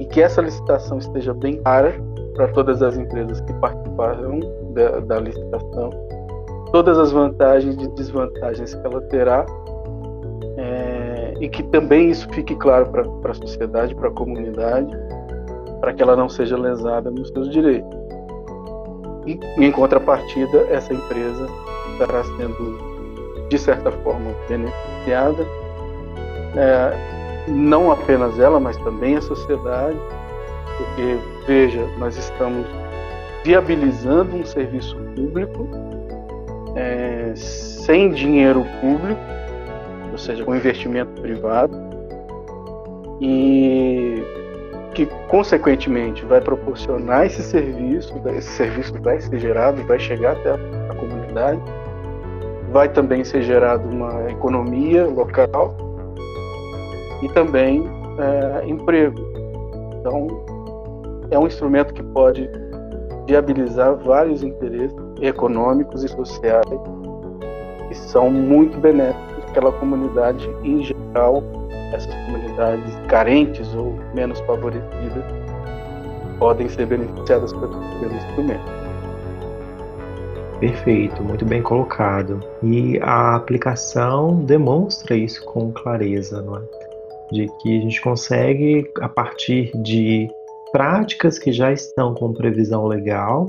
e 0.00 0.06
que 0.06 0.20
essa 0.20 0.42
licitação 0.42 0.98
esteja 0.98 1.32
bem 1.32 1.62
clara 1.62 1.94
para 2.34 2.48
todas 2.48 2.82
as 2.82 2.96
empresas 2.96 3.40
que 3.42 3.52
participaram 3.54 4.40
da, 4.72 5.00
da 5.00 5.20
licitação, 5.20 5.90
todas 6.72 6.98
as 6.98 7.12
vantagens 7.12 7.76
e 7.76 7.88
desvantagens 7.90 8.74
que 8.74 8.86
ela 8.86 9.00
terá, 9.02 9.46
e 11.40 11.48
que 11.48 11.62
também 11.64 12.10
isso 12.10 12.28
fique 12.30 12.54
claro 12.56 12.86
para 12.86 13.30
a 13.30 13.34
sociedade, 13.34 13.94
para 13.94 14.08
a 14.08 14.12
comunidade, 14.12 14.96
para 15.80 15.92
que 15.92 16.02
ela 16.02 16.16
não 16.16 16.28
seja 16.28 16.56
lesada 16.56 17.10
nos 17.10 17.28
seus 17.28 17.50
direitos. 17.50 17.96
E, 19.26 19.38
em 19.58 19.72
contrapartida, 19.72 20.66
essa 20.70 20.94
empresa 20.94 21.48
estará 21.92 22.22
sendo, 22.24 22.78
de 23.48 23.58
certa 23.58 23.90
forma, 23.90 24.30
beneficiada. 24.48 25.44
É, 26.56 27.16
não 27.48 27.90
apenas 27.90 28.38
ela, 28.38 28.58
mas 28.58 28.76
também 28.78 29.16
a 29.16 29.20
sociedade, 29.20 29.98
porque, 30.78 31.18
veja, 31.46 31.86
nós 31.98 32.16
estamos 32.16 32.66
viabilizando 33.44 34.36
um 34.36 34.44
serviço 34.44 34.96
público 35.14 35.68
é, 36.74 37.32
sem 37.36 38.10
dinheiro 38.10 38.64
público, 38.80 39.20
ou 40.16 40.18
seja, 40.18 40.42
com 40.46 40.56
investimento 40.56 41.20
privado, 41.20 41.76
e 43.20 44.24
que, 44.94 45.04
consequentemente, 45.28 46.24
vai 46.24 46.40
proporcionar 46.40 47.26
esse 47.26 47.42
serviço, 47.42 48.14
esse 48.28 48.48
serviço 48.48 48.94
vai 49.02 49.20
ser 49.20 49.38
gerado, 49.38 49.82
vai 49.82 49.98
chegar 49.98 50.32
até 50.32 50.52
a 50.54 50.94
comunidade, 50.94 51.60
vai 52.72 52.88
também 52.88 53.24
ser 53.24 53.42
gerado 53.42 53.86
uma 53.90 54.30
economia 54.30 55.06
local 55.06 55.76
e 57.22 57.28
também 57.28 57.84
é, 58.18 58.66
emprego. 58.66 59.20
Então, 60.00 60.28
é 61.30 61.38
um 61.38 61.46
instrumento 61.46 61.92
que 61.92 62.02
pode 62.02 62.48
viabilizar 63.26 63.96
vários 63.96 64.42
interesses 64.42 64.96
econômicos 65.20 66.04
e 66.04 66.08
sociais 66.08 66.66
que 67.88 67.94
são 67.94 68.30
muito 68.30 68.78
benéficos 68.78 69.15
para 69.56 69.70
a 69.70 69.72
comunidade 69.72 70.46
em 70.62 70.84
geral, 70.84 71.42
essas 71.94 72.14
comunidades 72.26 72.94
carentes 73.08 73.74
ou 73.74 73.98
menos 74.14 74.38
favorecidas 74.40 75.24
podem 76.38 76.68
ser 76.68 76.84
beneficiadas 76.84 77.54
pelo 77.54 78.14
instrumento. 78.14 78.76
Perfeito, 80.60 81.22
muito 81.22 81.44
bem 81.46 81.62
colocado. 81.62 82.40
E 82.62 82.98
a 83.00 83.36
aplicação 83.36 84.44
demonstra 84.44 85.16
isso 85.16 85.42
com 85.46 85.72
clareza, 85.72 86.42
não 86.42 86.58
é? 86.58 86.62
de 87.32 87.48
que 87.60 87.78
a 87.78 87.80
gente 87.80 88.00
consegue, 88.02 88.88
a 89.00 89.08
partir 89.08 89.72
de 89.82 90.28
práticas 90.70 91.38
que 91.38 91.50
já 91.50 91.72
estão 91.72 92.14
com 92.14 92.32
previsão 92.32 92.86
legal 92.86 93.46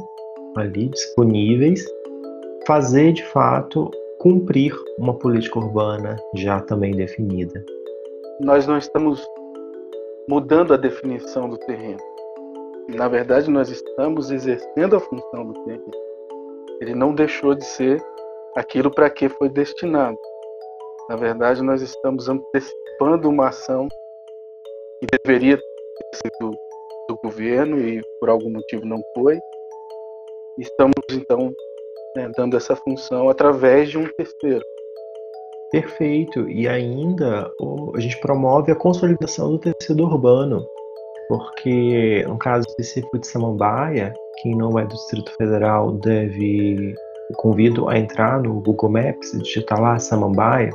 ali 0.55 0.87
disponíveis, 0.89 1.85
fazer 2.65 3.13
de 3.13 3.23
fato 3.25 3.91
cumprir 4.19 4.75
uma 4.97 5.17
política 5.17 5.59
urbana 5.59 6.15
já 6.35 6.59
também 6.61 6.91
definida? 6.91 7.63
Nós 8.41 8.67
não 8.67 8.77
estamos 8.77 9.25
mudando 10.27 10.73
a 10.73 10.77
definição 10.77 11.49
do 11.49 11.57
terreno. 11.57 11.99
Na 12.95 13.07
verdade, 13.07 13.49
nós 13.49 13.69
estamos 13.69 14.31
exercendo 14.31 14.95
a 14.95 14.99
função 14.99 15.45
do 15.45 15.53
terreno. 15.65 15.91
Ele 16.81 16.95
não 16.95 17.13
deixou 17.13 17.53
de 17.53 17.65
ser 17.65 18.01
aquilo 18.55 18.89
para 18.89 19.09
que 19.09 19.29
foi 19.29 19.49
destinado. 19.49 20.17
Na 21.09 21.15
verdade, 21.15 21.61
nós 21.61 21.81
estamos 21.81 22.27
antecipando 22.29 23.29
uma 23.29 23.49
ação 23.49 23.87
que 24.99 25.07
deveria 25.23 25.57
ter 25.57 26.17
sido 26.17 26.51
do 27.07 27.17
governo 27.23 27.79
e 27.79 28.01
por 28.19 28.29
algum 28.29 28.49
motivo 28.49 28.85
não 28.85 29.01
foi. 29.15 29.39
Estamos 30.57 30.95
então 31.11 31.53
né, 32.15 32.29
dando 32.35 32.57
essa 32.57 32.75
função 32.75 33.29
através 33.29 33.89
de 33.89 33.97
um 33.97 34.07
terceiro. 34.17 34.63
Perfeito. 35.71 36.49
E 36.49 36.67
ainda 36.67 37.51
a 37.93 37.99
gente 37.99 38.19
promove 38.19 38.71
a 38.71 38.75
consolidação 38.75 39.51
do 39.51 39.59
tecido 39.59 40.03
urbano, 40.03 40.65
porque 41.27 42.23
no 42.27 42.37
caso 42.37 42.65
específico 42.69 43.19
de 43.19 43.27
Samambaia, 43.27 44.13
quem 44.41 44.55
não 44.55 44.79
é 44.79 44.83
do 44.83 44.95
Distrito 44.95 45.31
Federal 45.37 45.91
deve 45.93 46.95
convido 47.35 47.89
a 47.89 47.97
entrar 47.97 48.41
no 48.41 48.61
Google 48.61 48.89
Maps 48.89 49.31
digitar 49.43 49.81
lá 49.81 49.99
Samambaia, 49.99 50.71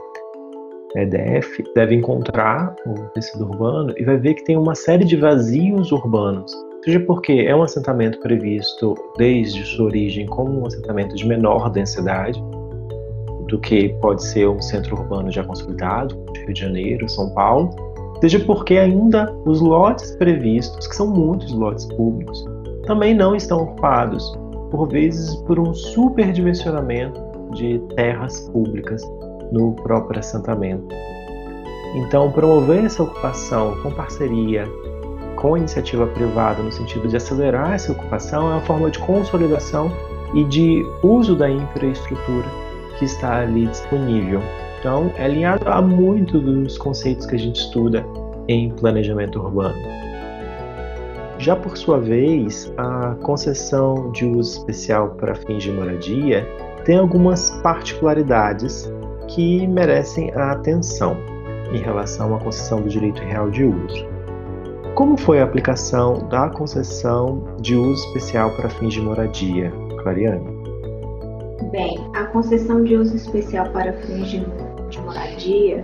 EDF, 0.95 1.65
deve 1.75 1.95
encontrar 1.95 2.77
o 2.87 2.95
tecido 3.15 3.45
urbano 3.45 3.95
e 3.97 4.05
vai 4.05 4.19
ver 4.19 4.35
que 4.35 4.45
tem 4.45 4.59
uma 4.59 4.75
série 4.75 5.05
de 5.05 5.17
vazios 5.17 5.91
urbanos. 5.91 6.53
Seja 6.85 6.99
porque 6.99 7.33
é 7.47 7.55
um 7.55 7.63
assentamento 7.63 8.19
previsto 8.19 8.95
desde 9.17 9.65
sua 9.65 9.87
origem 9.87 10.27
como 10.27 10.61
um 10.61 10.67
assentamento 10.67 11.15
de 11.15 11.25
menor 11.25 11.71
densidade, 11.71 12.43
do 13.47 13.59
que 13.61 13.91
pode 14.01 14.25
ser 14.25 14.49
um 14.49 14.61
centro 14.61 14.97
urbano 14.97 15.31
já 15.31 15.45
consolidado, 15.45 16.21
Rio 16.39 16.53
de 16.53 16.61
Janeiro, 16.61 17.09
São 17.09 17.33
Paulo, 17.35 17.71
seja 18.21 18.41
porque 18.41 18.79
ainda 18.79 19.33
os 19.45 19.61
lotes 19.61 20.17
previstos, 20.17 20.89
que 20.89 20.97
são 20.97 21.07
muitos 21.07 21.53
lotes 21.53 21.85
públicos, 21.85 22.45
também 22.85 23.15
não 23.15 23.37
estão 23.37 23.63
ocupados, 23.63 24.37
por 24.73 24.89
vezes 24.89 25.37
por 25.43 25.61
um 25.61 25.73
superdimensionamento 25.73 27.21
de 27.55 27.79
terras 27.95 28.41
públicas 28.49 29.03
no 29.53 29.73
próprio 29.75 30.19
assentamento. 30.19 30.93
Então, 31.95 32.33
promover 32.33 32.85
essa 32.87 33.05
ocupação 33.05 33.81
com 33.83 33.91
parceria 33.93 34.65
com 35.43 35.57
a 35.57 35.59
iniciativa 35.59 36.07
privada 36.07 36.63
no 36.63 36.71
sentido 36.71 37.09
de 37.09 37.17
acelerar 37.17 37.73
essa 37.73 37.91
ocupação 37.91 38.49
é 38.49 38.55
uma 38.55 38.61
forma 38.61 38.89
de 38.89 39.01
consolidação 39.01 39.91
e 40.35 40.45
de 40.45 40.87
uso 41.03 41.35
da 41.35 41.51
infraestrutura 41.51 42.47
que 42.97 43.05
está 43.05 43.41
ali 43.41 43.67
disponível. 43.67 44.41
Então, 44.79 45.13
é 45.19 45.25
alinhado 45.25 45.69
a 45.69 45.83
muito 45.83 46.41
dos 46.41 46.79
conceitos 46.79 47.27
que 47.27 47.35
a 47.35 47.39
gente 47.39 47.57
estuda 47.57 48.07
em 48.47 48.71
planejamento 48.71 49.41
urbano. 49.41 49.77
Já 51.39 51.57
por 51.57 51.77
sua 51.77 51.99
vez, 51.99 52.73
a 52.77 53.17
concessão 53.23 54.13
de 54.13 54.25
uso 54.25 54.59
especial 54.59 55.11
para 55.17 55.35
fins 55.35 55.65
de 55.65 55.73
moradia 55.73 56.47
tem 56.85 56.99
algumas 56.99 57.51
particularidades 57.63 58.93
que 59.27 59.67
merecem 59.67 60.33
a 60.35 60.53
atenção 60.53 61.17
em 61.73 61.79
relação 61.79 62.35
à 62.37 62.39
concessão 62.39 62.81
do 62.81 62.89
direito 62.89 63.21
real 63.23 63.51
de 63.51 63.65
uso. 63.65 64.12
Como 64.95 65.17
foi 65.17 65.41
a 65.41 65.45
aplicação 65.45 66.19
da 66.29 66.51
concessão 66.51 67.43
de 67.61 67.75
uso 67.75 68.07
especial 68.09 68.51
para 68.51 68.69
fins 68.69 68.93
de 68.93 69.01
moradia, 69.01 69.73
Clariane? 70.03 70.45
Bem, 71.71 71.99
a 72.15 72.25
concessão 72.27 72.85
de 72.85 72.97
uso 72.97 73.17
especial 73.17 73.71
para 73.71 73.95
fins 73.95 74.29
de, 74.29 74.45
de 74.91 75.01
moradia, 75.01 75.83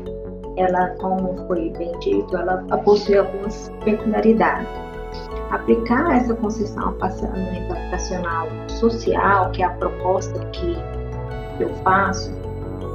ela, 0.58 0.88
como 1.00 1.34
foi 1.46 1.70
bem 1.78 1.98
dito, 2.00 2.36
ela 2.36 2.58
possui 2.84 3.16
algumas 3.16 3.72
peculiaridades. 3.82 4.68
Aplicar 5.50 6.14
essa 6.14 6.34
concessão 6.34 6.88
ao 6.88 6.92
parcelamento 6.92 7.72
habitacional 7.72 8.46
social, 8.68 9.50
que 9.52 9.62
é 9.62 9.66
a 9.66 9.70
proposta 9.70 10.38
que 10.52 10.76
eu 11.58 11.70
faço 11.82 12.30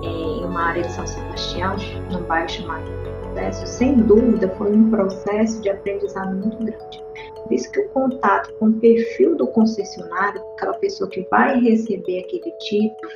é, 0.04 0.08
em 0.08 0.46
uma 0.46 0.62
área 0.62 0.84
de 0.84 0.92
São 0.92 1.08
Sebastião, 1.08 1.76
num 2.12 2.22
bairro 2.24 2.50
chamado 2.50 3.03
Processo, 3.34 3.66
sem 3.66 3.96
dúvida 3.96 4.48
foi 4.58 4.72
um 4.72 4.92
processo 4.92 5.60
de 5.64 5.70
aprendizado 5.70 6.36
muito 6.36 6.56
grande. 6.58 7.04
Visto 7.50 7.72
que 7.72 7.80
o 7.80 7.90
contato 7.90 8.54
com 8.60 8.68
o 8.68 8.74
perfil 8.74 9.36
do 9.36 9.48
concessionário, 9.48 10.40
aquela 10.54 10.74
pessoa 10.76 11.10
que 11.10 11.26
vai 11.32 11.60
receber 11.60 12.20
aquele 12.20 12.52
título, 12.60 13.12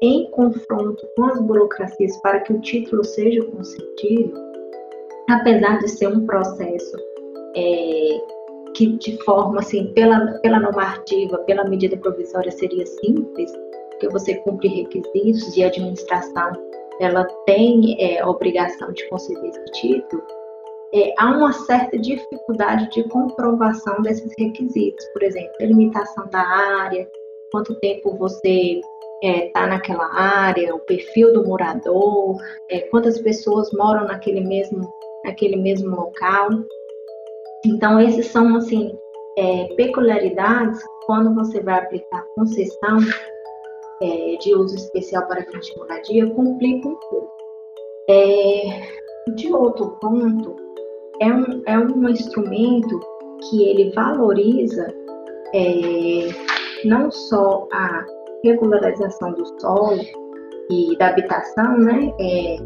em 0.00 0.30
confronto 0.30 1.04
com 1.16 1.24
as 1.24 1.40
burocracias 1.40 2.16
para 2.18 2.38
que 2.40 2.52
o 2.52 2.60
título 2.60 3.02
seja 3.02 3.44
concedido, 3.46 4.40
apesar 5.28 5.80
de 5.80 5.88
ser 5.88 6.06
um 6.06 6.24
processo 6.24 6.96
é, 7.56 8.20
que 8.74 8.96
de 8.98 9.20
forma 9.24 9.58
assim, 9.58 9.92
pela, 9.92 10.38
pela 10.38 10.60
normativa, 10.60 11.38
pela 11.38 11.64
medida 11.64 11.96
provisória 11.96 12.52
seria 12.52 12.86
simples, 12.86 13.50
porque 13.90 14.08
você 14.08 14.36
cumpre 14.36 14.68
requisitos 14.68 15.52
de 15.52 15.64
administração, 15.64 16.52
ela 17.00 17.24
tem 17.44 17.96
é, 18.00 18.20
a 18.20 18.28
obrigação 18.28 18.92
de 18.92 19.08
conceder 19.08 19.50
esse 19.50 19.64
título, 19.72 20.22
é, 20.94 21.12
há 21.18 21.30
uma 21.30 21.52
certa 21.52 21.98
dificuldade 21.98 22.88
de 22.90 23.08
comprovação 23.08 24.00
desses 24.02 24.32
requisitos, 24.38 25.04
por 25.12 25.22
exemplo, 25.22 25.52
delimitação 25.58 26.28
da 26.28 26.40
área, 26.40 27.08
quanto 27.50 27.78
tempo 27.80 28.16
você 28.16 28.80
está 28.80 28.88
é, 29.22 29.48
tá 29.50 29.66
naquela 29.66 30.06
área, 30.14 30.74
o 30.74 30.80
perfil 30.80 31.32
do 31.32 31.46
morador, 31.46 32.36
é, 32.70 32.80
quantas 32.82 33.18
pessoas 33.20 33.70
moram 33.72 34.04
naquele 34.04 34.40
mesmo, 34.40 34.88
naquele 35.24 35.56
mesmo 35.56 35.94
local. 35.94 36.50
Então, 37.64 38.00
esses 38.00 38.26
são, 38.26 38.56
assim, 38.56 38.96
é, 39.38 39.64
peculiaridades 39.74 40.80
quando 41.06 41.34
você 41.34 41.60
vai 41.60 41.78
aplicar 41.78 42.24
concessão 42.34 42.98
é, 44.02 44.36
de 44.36 44.54
uso 44.54 44.74
especial 44.74 45.26
para 45.26 45.44
moradia, 45.76 46.30
complica 46.30 46.88
um 46.88 46.96
pouco. 46.96 47.36
É, 48.08 48.96
de 49.34 49.52
outro 49.52 49.96
ponto, 50.00 50.54
é 51.20 51.32
um, 51.32 51.62
é 51.66 51.78
um 51.78 52.08
instrumento 52.08 53.00
que 53.48 53.68
ele 53.68 53.90
valoriza 53.90 54.86
é, 55.54 56.28
não 56.84 57.10
só 57.10 57.66
a 57.72 58.04
regularização 58.44 59.32
do 59.32 59.44
solo 59.60 60.02
e 60.70 60.96
da 60.98 61.08
habitação, 61.08 61.78
né, 61.78 62.12
é, 62.20 62.56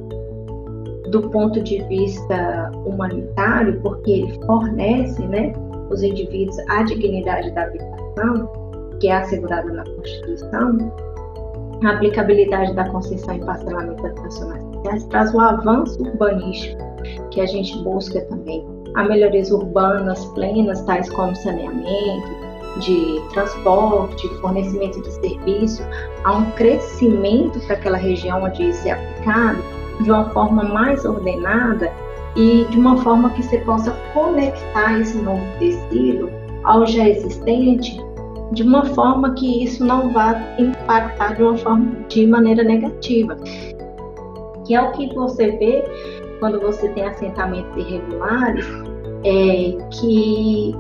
do 1.11 1.29
ponto 1.31 1.63
de 1.63 1.83
vista 1.85 2.71
humanitário, 2.85 3.81
porque 3.83 4.11
ele 4.11 4.45
fornece, 4.47 5.27
né, 5.27 5.53
os 5.91 6.03
indivíduos 6.03 6.57
a 6.69 6.83
dignidade 6.83 7.51
da 7.53 7.65
habitação, 7.65 8.49
que 9.01 9.09
é 9.09 9.17
assegurada 9.17 9.73
na 9.73 9.85
Constituição, 9.85 10.79
a 11.85 11.91
aplicabilidade 11.91 12.75
da 12.75 12.89
concessão 12.89 13.35
e 13.37 13.41
parcelamento 13.41 14.07
habitacionais 14.07 14.71
sociais 14.81 15.05
traz 15.05 15.35
o 15.35 15.41
avanço 15.41 16.03
urbanístico 16.03 16.83
que 17.31 17.41
a 17.41 17.47
gente 17.47 17.77
busca 17.83 18.21
também. 18.23 18.67
Há 18.95 19.05
melhorias 19.05 19.51
urbanas 19.51 20.25
plenas, 20.27 20.83
tais 20.83 21.09
como 21.11 21.35
saneamento, 21.37 22.51
de 22.81 23.21
transporte, 23.33 24.29
fornecimento 24.41 25.01
de 25.03 25.11
serviço, 25.13 25.83
há 26.25 26.33
um 26.33 26.51
crescimento 26.53 27.59
para 27.67 27.77
aquela 27.77 27.97
região 27.97 28.43
onde 28.43 28.69
isso 28.69 28.87
é 28.89 28.93
aplicado 28.93 29.59
de 30.01 30.11
uma 30.11 30.31
forma 30.31 30.65
mais 30.65 31.05
ordenada 31.05 31.93
e 32.37 32.65
de 32.71 32.79
uma 32.79 32.97
forma 33.03 33.31
que 33.31 33.43
você 33.43 33.59
possa 33.59 33.91
conectar 34.15 34.99
esse 35.01 35.19
novo 35.19 35.45
tecido 35.59 36.31
ao 36.65 36.87
já 36.87 37.09
existente, 37.09 38.01
de 38.53 38.63
uma 38.63 38.85
forma 38.85 39.35
que 39.35 39.65
isso 39.65 39.85
não 39.85 40.13
vá 40.13 40.35
impactar 40.59 41.35
de 41.35 41.43
uma 41.43 41.57
forma 41.57 41.93
de 42.09 42.27
maneira 42.27 42.63
negativa. 42.63 43.37
Que 44.67 44.75
é 44.75 44.83
o 44.83 44.93
que 44.93 45.15
você 45.15 45.53
vê 45.53 45.85
quando 46.41 46.61
você 46.61 46.89
tem 46.89 47.05
assentamentos 47.05 47.77
irregulares, 47.77 48.67
é, 49.25 49.77
que, 49.91 50.75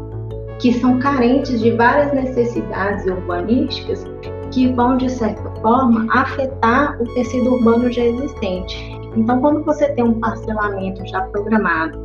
que 0.58 0.72
são 0.80 0.98
carentes 0.98 1.60
de 1.60 1.70
várias 1.72 2.12
necessidades 2.12 3.04
urbanísticas 3.06 4.04
que 4.50 4.68
vão, 4.72 4.96
de 4.96 5.08
certa 5.08 5.48
forma, 5.60 6.06
afetar 6.10 7.00
o 7.00 7.04
tecido 7.14 7.54
urbano 7.54 7.92
já 7.92 8.04
existente. 8.04 9.00
Então, 9.16 9.40
quando 9.40 9.64
você 9.64 9.88
tem 9.92 10.04
um 10.04 10.18
parcelamento 10.18 11.06
já 11.06 11.20
programado, 11.22 11.98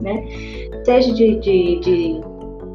né, 0.00 0.24
seja 0.84 1.12
de, 1.12 1.36
de, 1.40 1.80
de 1.80 2.20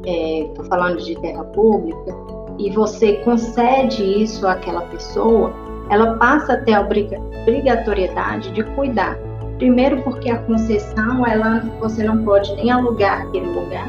estou 0.05 0.65
é, 0.65 0.67
falando 0.67 1.01
de 1.01 1.15
terra 1.19 1.43
pública, 1.45 2.15
e 2.59 2.69
você 2.71 3.13
concede 3.23 4.03
isso 4.23 4.47
àquela 4.47 4.81
pessoa, 4.81 5.53
ela 5.89 6.17
passa 6.17 6.53
a 6.53 6.61
ter 6.61 6.73
a 6.73 6.81
obrigatoriedade 6.81 8.51
de 8.51 8.63
cuidar 8.75 9.17
Primeiro 9.57 10.01
porque 10.01 10.29
a 10.29 10.39
concessão, 10.39 11.25
ela 11.25 11.59
você 11.79 12.03
não 12.03 12.23
pode 12.25 12.53
nem 12.55 12.71
alugar 12.71 13.21
aquele 13.21 13.47
lugar, 13.47 13.87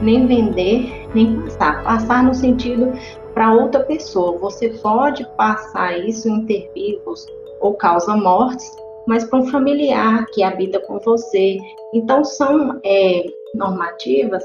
nem 0.00 0.26
vender, 0.26 1.08
nem 1.14 1.40
passar. 1.42 1.82
Passar 1.82 2.22
no 2.22 2.34
sentido 2.34 2.92
para 3.34 3.52
outra 3.52 3.80
pessoa. 3.80 4.38
Você 4.38 4.70
pode 4.70 5.22
passar 5.36 5.98
isso 5.98 6.28
em 6.28 6.46
ter 6.46 6.70
vivos 6.74 7.26
ou 7.60 7.74
causa 7.74 8.16
mortes, 8.16 8.70
mas 9.06 9.24
para 9.24 9.40
um 9.40 9.46
familiar 9.48 10.24
que 10.32 10.42
habita 10.42 10.80
com 10.80 10.98
você. 11.00 11.58
Então, 11.92 12.24
são 12.24 12.80
é, 12.84 13.26
normativas 13.54 14.42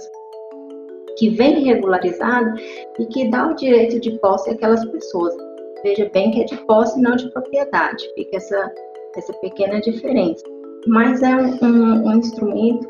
que 1.18 1.30
vêm 1.30 1.64
regularizadas 1.64 2.60
e 3.00 3.06
que 3.08 3.30
dá 3.30 3.48
o 3.48 3.56
direito 3.56 4.00
de 4.00 4.12
posse 4.20 4.50
àquelas 4.50 4.84
pessoas. 4.86 5.36
Veja 5.84 6.10
bem 6.14 6.32
que 6.32 6.42
é 6.42 6.46
de 6.46 6.58
posse, 6.66 7.00
não 7.00 7.16
de 7.16 7.30
propriedade. 7.32 8.08
Fica 8.16 8.38
essa, 8.38 8.72
essa 9.16 9.34
pequena 9.34 9.80
diferença. 9.82 10.44
Mas 10.88 11.22
é 11.22 11.36
um, 11.36 11.58
um, 11.64 12.08
um 12.08 12.18
instrumento 12.18 12.88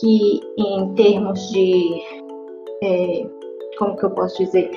que, 0.00 0.40
em 0.58 0.94
termos 0.94 1.40
de 1.50 2.02
é, 2.82 3.26
como 3.78 3.96
que 3.96 4.04
eu 4.04 4.10
posso 4.10 4.42
dizer, 4.42 4.70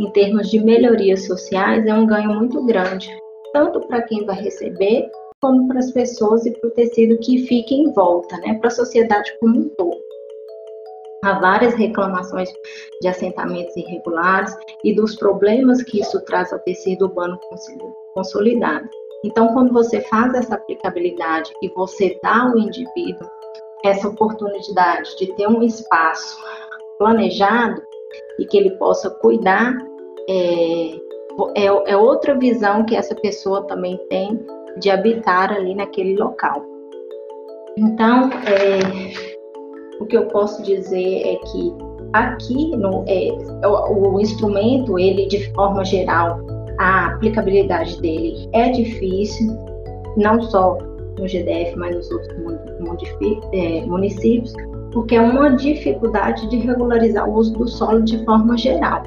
em 0.00 0.10
termos 0.10 0.50
de 0.50 0.60
melhorias 0.60 1.26
sociais, 1.26 1.86
é 1.86 1.94
um 1.94 2.06
ganho 2.06 2.34
muito 2.34 2.64
grande, 2.64 3.08
tanto 3.52 3.80
para 3.86 4.02
quem 4.02 4.24
vai 4.24 4.36
receber, 4.36 5.08
como 5.40 5.68
para 5.68 5.78
as 5.78 5.90
pessoas 5.90 6.46
e 6.46 6.52
para 6.52 6.68
o 6.68 6.72
tecido 6.72 7.18
que 7.18 7.46
fica 7.46 7.74
em 7.74 7.92
volta, 7.92 8.36
né, 8.38 8.54
para 8.54 8.68
a 8.68 8.70
sociedade 8.70 9.30
como 9.40 9.58
um 9.58 9.68
todo. 9.70 10.03
Há 11.24 11.38
várias 11.40 11.74
reclamações 11.74 12.50
de 13.00 13.08
assentamentos 13.08 13.74
irregulares 13.76 14.54
e 14.84 14.94
dos 14.94 15.16
problemas 15.16 15.82
que 15.82 16.00
isso 16.00 16.20
traz 16.24 16.52
ao 16.52 16.58
tecido 16.60 17.06
urbano 17.06 17.38
consolidado. 18.12 18.88
Então, 19.24 19.48
quando 19.54 19.72
você 19.72 20.02
faz 20.02 20.34
essa 20.34 20.56
aplicabilidade 20.56 21.50
e 21.62 21.68
você 21.70 22.18
dá 22.22 22.42
ao 22.42 22.58
indivíduo 22.58 23.26
essa 23.84 24.08
oportunidade 24.08 25.16
de 25.16 25.34
ter 25.34 25.48
um 25.48 25.62
espaço 25.62 26.38
planejado, 26.98 27.82
e 28.38 28.44
que 28.44 28.56
ele 28.56 28.70
possa 28.72 29.10
cuidar, 29.10 29.76
é, 30.28 30.96
é, 31.54 31.64
é 31.86 31.96
outra 31.96 32.36
visão 32.38 32.84
que 32.84 32.96
essa 32.96 33.14
pessoa 33.14 33.66
também 33.66 33.96
tem 34.08 34.44
de 34.78 34.90
habitar 34.90 35.52
ali 35.52 35.74
naquele 35.74 36.16
local. 36.16 36.64
Então, 37.76 38.30
é, 38.46 39.33
o 40.00 40.06
que 40.06 40.16
eu 40.16 40.26
posso 40.26 40.62
dizer 40.62 41.22
é 41.22 41.36
que 41.36 41.74
aqui 42.12 42.76
no, 42.76 43.04
é, 43.06 43.30
o, 43.66 44.14
o, 44.14 44.20
instrumento, 44.20 44.98
ele 44.98 45.26
de 45.26 45.52
forma 45.52 45.84
geral, 45.84 46.40
a 46.78 47.06
aplicabilidade 47.06 48.00
dele 48.00 48.48
é 48.52 48.70
difícil, 48.70 49.56
não 50.16 50.40
só 50.42 50.78
no 51.18 51.28
GDF, 51.28 51.76
mas 51.76 51.94
nos 51.94 52.10
outros 52.10 52.34
é, 53.52 53.84
municípios, 53.86 54.52
porque 54.92 55.16
é 55.16 55.20
uma 55.20 55.50
dificuldade 55.50 56.48
de 56.48 56.56
regularizar 56.58 57.28
o 57.28 57.34
uso 57.34 57.52
do 57.54 57.68
solo 57.68 58.02
de 58.02 58.24
forma 58.24 58.56
geral. 58.56 59.02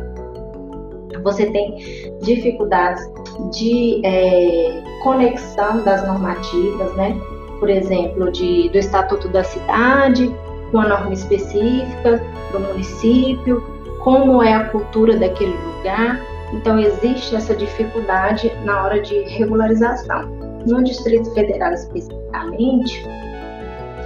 Você 1.23 1.45
tem 1.47 1.76
dificuldades 2.21 3.04
de 3.52 4.02
é, 4.06 4.84
conexão 5.04 5.84
das 5.84 6.06
normativas, 6.06 6.95
né? 6.95 7.19
Por 7.60 7.69
exemplo, 7.69 8.32
de, 8.32 8.69
do 8.69 8.78
Estatuto 8.78 9.28
da 9.30 9.43
Cidade, 9.43 10.32
com 10.71 10.80
a 10.80 10.88
norma 10.88 11.13
específica 11.13 12.21
do 12.51 12.60
município, 12.60 13.62
como 14.03 14.41
é 14.43 14.53
a 14.53 14.65
cultura 14.65 15.17
daquele 15.17 15.56
lugar. 15.58 16.19
Então, 16.53 16.80
existe 16.80 17.36
essa 17.36 17.56
dificuldade 17.56 18.51
na 18.63 18.84
hora 18.84 19.01
de 19.01 19.21
regularização. 19.23 20.25
No 20.65 20.84
Distrito 20.84 21.34
Federal, 21.34 21.73
especificamente, 21.73 23.06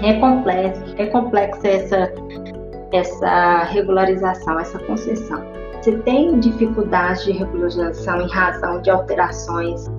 é 0.02 0.14
complexo, 0.14 0.84
é 0.98 1.06
complexa 1.08 1.68
essa, 1.68 2.12
essa 2.92 3.64
regularização, 3.66 4.60
essa 4.60 4.80
concessão. 4.80 5.44
Você 5.82 5.98
tem 6.00 6.40
dificuldade 6.40 7.26
de 7.26 7.32
regularização 7.34 8.22
em 8.22 8.30
razão 8.30 8.82
de 8.82 8.90
alterações 8.90 9.90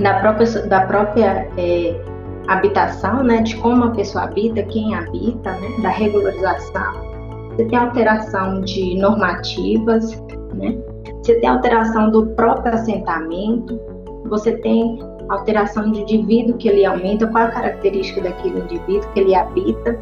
da 0.00 0.20
própria, 0.20 0.66
da 0.66 0.80
própria 0.82 1.48
é, 1.56 2.00
habitação, 2.48 3.22
né, 3.22 3.42
de 3.42 3.56
como 3.56 3.84
a 3.84 3.90
pessoa 3.90 4.24
habita, 4.24 4.62
quem 4.64 4.94
habita, 4.94 5.52
né, 5.52 5.68
da 5.82 5.88
regularização. 5.88 7.06
Você 7.50 7.64
tem 7.64 7.78
alteração 7.78 8.60
de 8.60 8.98
normativas, 8.98 10.22
né? 10.54 10.76
Você 11.22 11.40
tem 11.40 11.48
alteração 11.48 12.10
do 12.10 12.26
próprio 12.28 12.74
assentamento, 12.74 13.80
você 14.28 14.52
tem 14.58 14.98
alteração 15.28 15.90
de 15.90 16.02
indivíduo 16.02 16.56
que 16.56 16.68
ele 16.68 16.84
aumenta, 16.84 17.26
qual 17.26 17.44
a 17.44 17.48
característica 17.48 18.20
daquele 18.20 18.60
indivíduo 18.60 19.08
que 19.12 19.20
ele 19.20 19.34
habita, 19.34 19.98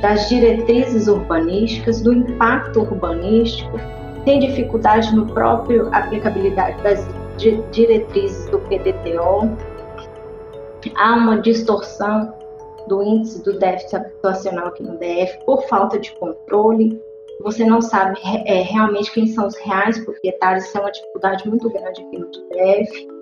das 0.00 0.28
diretrizes 0.28 1.06
urbanísticas, 1.06 2.00
do 2.00 2.12
impacto 2.12 2.80
urbanístico, 2.80 3.78
tem 4.24 4.40
dificuldade 4.40 5.14
no 5.14 5.26
próprio 5.26 5.88
aplicabilidade 5.94 6.82
das 6.82 7.06
diretrizes 7.70 8.46
do 8.50 8.58
PDTO, 8.58 9.56
há 10.96 11.14
uma 11.14 11.40
distorção 11.40 12.32
do 12.88 13.02
índice 13.02 13.42
do 13.44 13.58
déficit 13.58 13.96
habitacional 13.96 14.68
aqui 14.68 14.82
no 14.82 14.98
DF 14.98 15.38
por 15.44 15.62
falta 15.68 15.98
de 15.98 16.12
controle, 16.12 17.00
você 17.42 17.64
não 17.64 17.80
sabe 17.80 18.18
é, 18.44 18.62
realmente 18.62 19.12
quem 19.12 19.26
são 19.26 19.46
os 19.46 19.56
reais 19.56 19.98
proprietários, 20.04 20.66
isso 20.66 20.76
é 20.76 20.80
uma 20.80 20.90
dificuldade 20.90 21.48
muito 21.48 21.70
grande 21.70 22.02
aqui 22.02 22.18
no 22.18 22.30
DF 22.30 23.20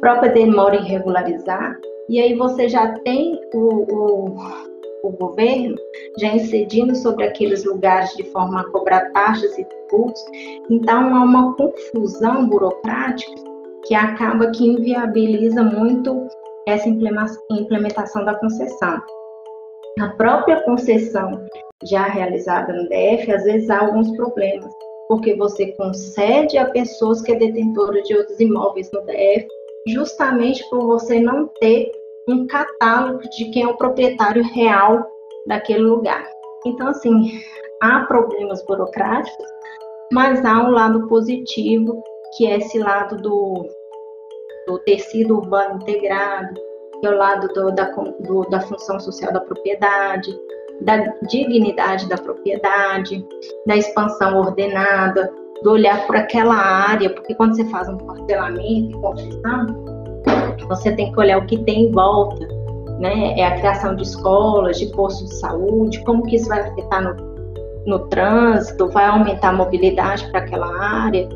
própria 0.00 0.32
demora 0.32 0.76
em 0.76 0.84
regularizar, 0.84 1.78
e 2.08 2.20
aí 2.20 2.34
você 2.34 2.68
já 2.68 2.92
tem 3.00 3.38
o, 3.54 3.58
o, 3.58 4.36
o 5.04 5.10
governo 5.12 5.76
já 6.18 6.34
incidindo 6.34 6.96
sobre 6.96 7.24
aqueles 7.24 7.64
lugares 7.64 8.10
de 8.16 8.24
forma 8.32 8.62
a 8.62 8.70
cobrar 8.70 9.10
taxas 9.12 9.56
e 9.58 9.64
tributos, 9.64 10.24
então 10.68 11.14
há 11.14 11.22
uma 11.22 11.54
confusão 11.54 12.48
burocrática 12.48 13.50
que 13.86 13.94
acaba 13.94 14.50
que 14.50 14.66
inviabiliza 14.66 15.62
muito 15.62 16.26
essa 16.66 16.88
implementação 16.88 18.24
da 18.24 18.34
concessão. 18.34 19.02
A 20.00 20.08
própria 20.10 20.62
concessão 20.62 21.44
já 21.84 22.04
realizada 22.04 22.72
no 22.72 22.88
DF, 22.88 23.32
às 23.32 23.44
vezes 23.44 23.70
há 23.70 23.80
alguns 23.80 24.14
problemas, 24.16 24.70
porque 25.08 25.34
você 25.34 25.72
concede 25.72 26.58
a 26.58 26.70
pessoas 26.70 27.22
que 27.22 27.32
é 27.32 27.36
detentora 27.36 28.02
de 28.02 28.16
outros 28.16 28.38
imóveis 28.38 28.90
no 28.92 29.00
DF 29.02 29.46
justamente 29.88 30.62
por 30.70 30.86
você 30.86 31.20
não 31.20 31.48
ter 31.60 31.90
um 32.28 32.46
catálogo 32.46 33.20
de 33.30 33.50
quem 33.50 33.64
é 33.64 33.68
o 33.68 33.76
proprietário 33.76 34.42
real 34.54 35.04
daquele 35.46 35.82
lugar. 35.82 36.24
Então, 36.66 36.88
assim, 36.88 37.40
há 37.82 38.00
problemas 38.00 38.62
burocráticos, 38.64 39.46
mas 40.12 40.44
há 40.44 40.62
um 40.62 40.70
lado 40.70 41.08
positivo, 41.08 42.02
que 42.36 42.46
é 42.46 42.58
esse 42.58 42.78
lado 42.78 43.16
do, 43.16 43.66
do 44.70 44.78
tecido 44.80 45.38
urbano 45.38 45.76
integrado, 45.76 46.54
que 47.00 47.06
é 47.06 47.10
lado 47.10 47.48
do, 47.48 47.72
da, 47.72 47.84
do, 48.20 48.42
da 48.50 48.60
função 48.60 49.00
social 49.00 49.32
da 49.32 49.40
propriedade, 49.40 50.30
da 50.82 50.96
dignidade 51.28 52.08
da 52.08 52.16
propriedade, 52.16 53.26
da 53.66 53.76
expansão 53.76 54.38
ordenada, 54.38 55.32
do 55.62 55.72
olhar 55.72 56.06
para 56.06 56.20
aquela 56.20 56.54
área, 56.54 57.10
porque 57.10 57.34
quando 57.34 57.54
você 57.54 57.64
faz 57.66 57.88
um 57.88 57.98
parcelamento 57.98 58.96
e 58.96 59.00
construção, 59.00 59.66
você 60.68 60.92
tem 60.92 61.12
que 61.12 61.20
olhar 61.20 61.38
o 61.38 61.46
que 61.46 61.58
tem 61.64 61.84
em 61.84 61.92
volta, 61.92 62.46
né? 62.98 63.38
É 63.38 63.46
a 63.46 63.58
criação 63.58 63.94
de 63.94 64.04
escolas, 64.04 64.78
de 64.78 64.86
postos 64.86 65.28
de 65.28 65.34
saúde, 65.36 66.02
como 66.04 66.22
que 66.22 66.36
isso 66.36 66.48
vai 66.48 66.60
afetar 66.60 67.02
no, 67.02 67.14
no 67.86 67.98
trânsito, 68.08 68.88
vai 68.88 69.06
aumentar 69.06 69.50
a 69.50 69.52
mobilidade 69.52 70.30
para 70.30 70.40
aquela 70.40 70.66
área. 70.82 71.28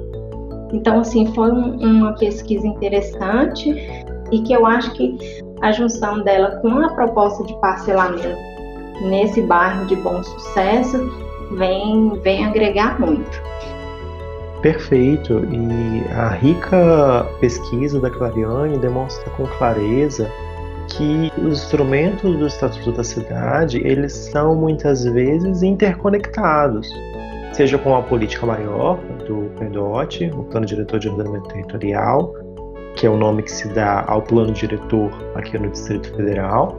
Então, 0.74 1.00
assim, 1.00 1.32
foi 1.34 1.50
um, 1.52 1.76
uma 1.78 2.12
pesquisa 2.14 2.66
interessante 2.66 3.70
e 4.32 4.42
que 4.42 4.52
eu 4.52 4.66
acho 4.66 4.92
que 4.92 5.16
a 5.62 5.70
junção 5.70 6.22
dela 6.22 6.56
com 6.56 6.80
a 6.80 6.88
proposta 6.90 7.44
de 7.44 7.54
parcelamento 7.60 8.36
nesse 9.02 9.40
bairro 9.42 9.86
de 9.86 9.94
bom 9.96 10.22
sucesso 10.22 10.98
vem, 11.52 12.10
vem 12.22 12.44
agregar 12.44 13.00
muito. 13.00 13.42
Perfeito. 14.60 15.46
E 15.50 16.12
a 16.12 16.28
rica 16.28 17.26
pesquisa 17.38 18.00
da 18.00 18.10
Clariane 18.10 18.76
demonstra 18.78 19.30
com 19.30 19.46
clareza 19.46 20.28
que 20.88 21.32
os 21.38 21.62
instrumentos 21.62 22.36
do 22.36 22.46
Estatuto 22.46 22.92
da 22.92 23.04
Cidade, 23.04 23.80
eles 23.84 24.12
são 24.12 24.54
muitas 24.54 25.04
vezes 25.04 25.62
interconectados, 25.62 26.88
seja 27.54 27.78
com 27.78 27.94
a 27.94 28.02
política 28.02 28.44
maior 28.44 28.98
do 29.28 29.48
PEDOT, 29.56 30.28
o 30.34 30.42
Plano 30.44 30.66
Diretor 30.66 30.98
de 30.98 31.08
Ordenamento 31.08 31.48
Territorial, 31.48 32.34
que 32.96 33.06
é 33.06 33.10
o 33.10 33.16
nome 33.16 33.44
que 33.44 33.52
se 33.52 33.68
dá 33.68 34.04
ao 34.08 34.22
plano 34.22 34.52
diretor 34.52 35.10
aqui 35.36 35.56
no 35.56 35.70
Distrito 35.70 36.12
Federal, 36.16 36.76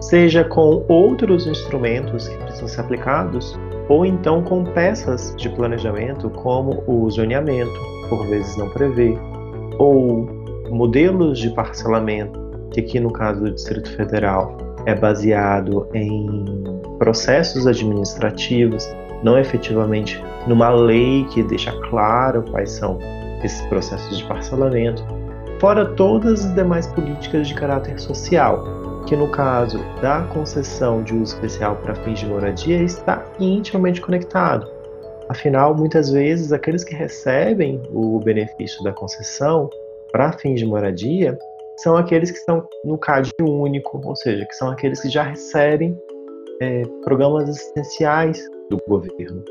seja 0.00 0.44
com 0.44 0.84
outros 0.88 1.46
instrumentos 1.48 2.28
que 2.28 2.36
precisam 2.36 2.68
ser 2.68 2.80
aplicados 2.82 3.58
ou 3.88 4.06
então 4.06 4.42
com 4.42 4.62
peças 4.64 5.34
de 5.36 5.48
planejamento 5.48 6.30
como 6.30 6.84
o 6.86 7.10
zoneamento, 7.10 7.80
por 8.08 8.26
vezes 8.28 8.56
não 8.56 8.68
prevê, 8.70 9.18
ou 9.78 10.28
modelos 10.70 11.40
de 11.40 11.50
parcelamento, 11.50 12.38
que 12.70 12.78
aqui 12.80 13.00
no 13.00 13.12
caso 13.12 13.40
do 13.40 13.50
Distrito 13.50 13.90
Federal 13.96 14.56
é 14.86 14.94
baseado 14.94 15.88
em 15.94 16.44
processos 16.98 17.66
administrativos 17.66 18.88
não 19.26 19.36
efetivamente 19.36 20.22
numa 20.46 20.70
lei 20.70 21.24
que 21.24 21.42
deixa 21.42 21.72
claro 21.90 22.44
quais 22.48 22.70
são 22.70 22.96
esses 23.42 23.60
processos 23.62 24.18
de 24.18 24.24
parcelamento, 24.24 25.04
fora 25.58 25.84
todas 25.84 26.44
as 26.44 26.54
demais 26.54 26.86
políticas 26.86 27.48
de 27.48 27.54
caráter 27.54 27.98
social, 27.98 28.64
que 29.04 29.16
no 29.16 29.28
caso 29.28 29.80
da 30.00 30.22
concessão 30.32 31.02
de 31.02 31.12
uso 31.12 31.34
especial 31.34 31.74
para 31.76 31.96
fins 31.96 32.20
de 32.20 32.26
moradia 32.26 32.80
está 32.84 33.24
intimamente 33.40 34.00
conectado. 34.00 34.70
Afinal, 35.28 35.74
muitas 35.74 36.08
vezes 36.10 36.52
aqueles 36.52 36.84
que 36.84 36.94
recebem 36.94 37.82
o 37.90 38.20
benefício 38.20 38.80
da 38.84 38.92
concessão 38.92 39.68
para 40.12 40.30
fins 40.34 40.60
de 40.60 40.66
moradia 40.66 41.36
são 41.78 41.96
aqueles 41.96 42.30
que 42.30 42.38
estão 42.38 42.64
no 42.84 42.96
CAD 42.96 43.32
único, 43.40 44.00
ou 44.04 44.14
seja, 44.14 44.46
que 44.46 44.54
são 44.54 44.70
aqueles 44.70 45.00
que 45.00 45.08
já 45.08 45.24
recebem 45.24 45.98
é, 46.60 46.82
programas 47.02 47.48
assistenciais 47.48 48.40
do 48.70 48.78
governo. 48.88 49.42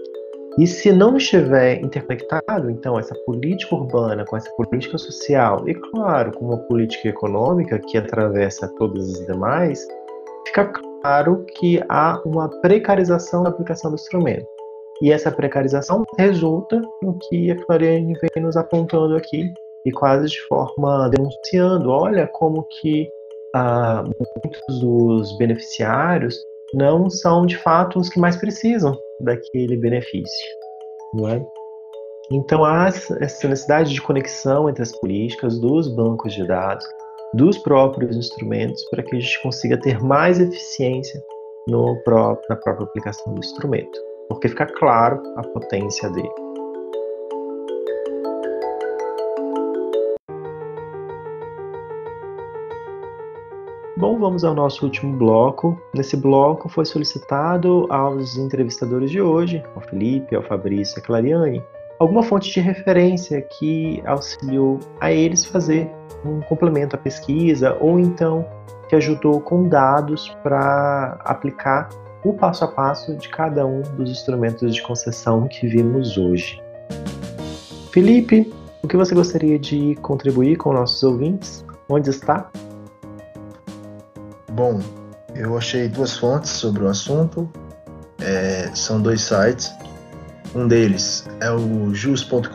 E 0.57 0.65
se 0.65 0.91
não 0.91 1.17
estiver 1.17 1.81
interconectado, 1.81 2.69
então, 2.69 2.97
essa 2.97 3.13
política 3.25 3.75
urbana 3.75 4.23
com 4.23 4.37
essa 4.37 4.49
política 4.51 4.97
social, 4.97 5.67
e 5.67 5.73
claro, 5.73 6.31
com 6.31 6.45
uma 6.45 6.57
política 6.59 7.09
econômica 7.09 7.77
que 7.77 7.97
atravessa 7.97 8.67
todas 8.77 9.19
as 9.19 9.25
demais, 9.25 9.85
fica 10.47 10.71
claro 11.01 11.45
que 11.57 11.83
há 11.89 12.21
uma 12.25 12.49
precarização 12.61 13.43
da 13.43 13.49
aplicação 13.49 13.91
do 13.91 13.95
instrumento. 13.95 14.47
E 15.01 15.11
essa 15.11 15.29
precarização 15.29 16.05
resulta 16.17 16.81
no 17.03 17.17
que 17.27 17.51
a 17.51 17.65
Clariane 17.65 18.13
vem 18.13 18.43
nos 18.43 18.55
apontando 18.55 19.17
aqui, 19.17 19.51
e 19.85 19.91
quase 19.91 20.27
de 20.27 20.41
forma 20.47 21.09
denunciando, 21.09 21.89
olha 21.89 22.27
como 22.27 22.65
que 22.79 23.09
ah, 23.53 24.03
muitos 24.03 24.79
dos 24.79 25.37
beneficiários 25.37 26.35
não 26.75 27.09
são 27.09 27.45
de 27.45 27.57
fato 27.57 27.97
os 27.99 28.09
que 28.09 28.19
mais 28.19 28.35
precisam 28.35 28.95
daquele 29.21 29.77
benefício, 29.77 30.47
não 31.13 31.29
é? 31.29 31.41
Então 32.31 32.65
há 32.65 32.87
essa 32.87 33.47
necessidade 33.47 33.93
de 33.93 34.01
conexão 34.01 34.69
entre 34.69 34.83
as 34.83 34.91
políticas, 34.99 35.59
dos 35.59 35.87
bancos 35.95 36.33
de 36.33 36.45
dados, 36.45 36.85
dos 37.33 37.57
próprios 37.59 38.17
instrumentos, 38.17 38.83
para 38.89 39.03
que 39.03 39.15
a 39.15 39.19
gente 39.19 39.41
consiga 39.41 39.79
ter 39.79 40.01
mais 40.01 40.39
eficiência 40.39 41.21
no 41.67 41.95
próprio, 42.03 42.45
na 42.49 42.55
própria 42.57 42.85
aplicação 42.85 43.33
do 43.33 43.39
instrumento, 43.39 43.99
porque 44.27 44.49
fica 44.49 44.65
claro 44.65 45.21
a 45.37 45.43
potência 45.43 46.09
dele. 46.09 46.29
Bom, 53.97 54.19
vamos 54.19 54.43
ao 54.43 54.53
nosso 54.53 54.83
último 54.83 55.15
bloco. 55.15 55.81
Nesse 55.93 56.17
bloco 56.17 56.67
foi 56.67 56.83
solicitado 56.83 57.87
aos 57.89 58.35
entrevistadores 58.35 59.09
de 59.09 59.21
hoje, 59.21 59.63
ao 59.73 59.81
Felipe, 59.81 60.35
ao 60.35 60.43
Fabrício 60.43 60.97
e 60.97 60.99
a 60.99 61.03
Clariane, 61.03 61.63
alguma 61.97 62.21
fonte 62.21 62.51
de 62.51 62.59
referência 62.59 63.41
que 63.41 64.03
auxiliou 64.05 64.81
a 64.99 65.13
eles 65.13 65.45
fazer 65.45 65.89
um 66.25 66.41
complemento 66.41 66.97
à 66.97 66.99
pesquisa 66.99 67.77
ou 67.79 67.97
então 67.97 68.45
que 68.89 68.97
ajudou 68.97 69.39
com 69.39 69.69
dados 69.69 70.27
para 70.43 71.17
aplicar 71.23 71.87
o 72.25 72.33
passo 72.33 72.65
a 72.65 72.67
passo 72.67 73.15
de 73.15 73.29
cada 73.29 73.65
um 73.65 73.81
dos 73.81 74.11
instrumentos 74.11 74.75
de 74.75 74.83
concessão 74.83 75.47
que 75.47 75.67
vimos 75.67 76.17
hoje. 76.17 76.61
Felipe, 77.93 78.53
o 78.83 78.89
que 78.89 78.97
você 78.97 79.15
gostaria 79.15 79.57
de 79.57 79.95
contribuir 80.01 80.57
com 80.57 80.73
nossos 80.73 81.01
ouvintes? 81.01 81.65
Onde 81.87 82.09
está? 82.09 82.51
Bom, 84.55 84.79
eu 85.35 85.57
achei 85.57 85.89
duas 85.89 86.15
fontes 86.15 86.49
sobre 86.49 86.81
o 86.81 86.87
assunto. 86.87 87.51
É, 88.21 88.71
são 88.73 89.01
dois 89.01 89.19
sites. 89.19 89.69
Um 90.55 90.65
deles 90.65 91.25
é 91.41 91.51
o 91.51 91.93
jus.com.br, 91.93 92.47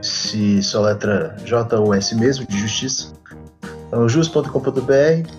se 0.00 0.62
só 0.62 0.80
letra 0.80 1.36
J-U-S 1.44 2.14
mesmo, 2.14 2.46
de 2.46 2.58
justiça. 2.58 3.12
Então, 3.88 4.08
jus.com.br. 4.08 5.30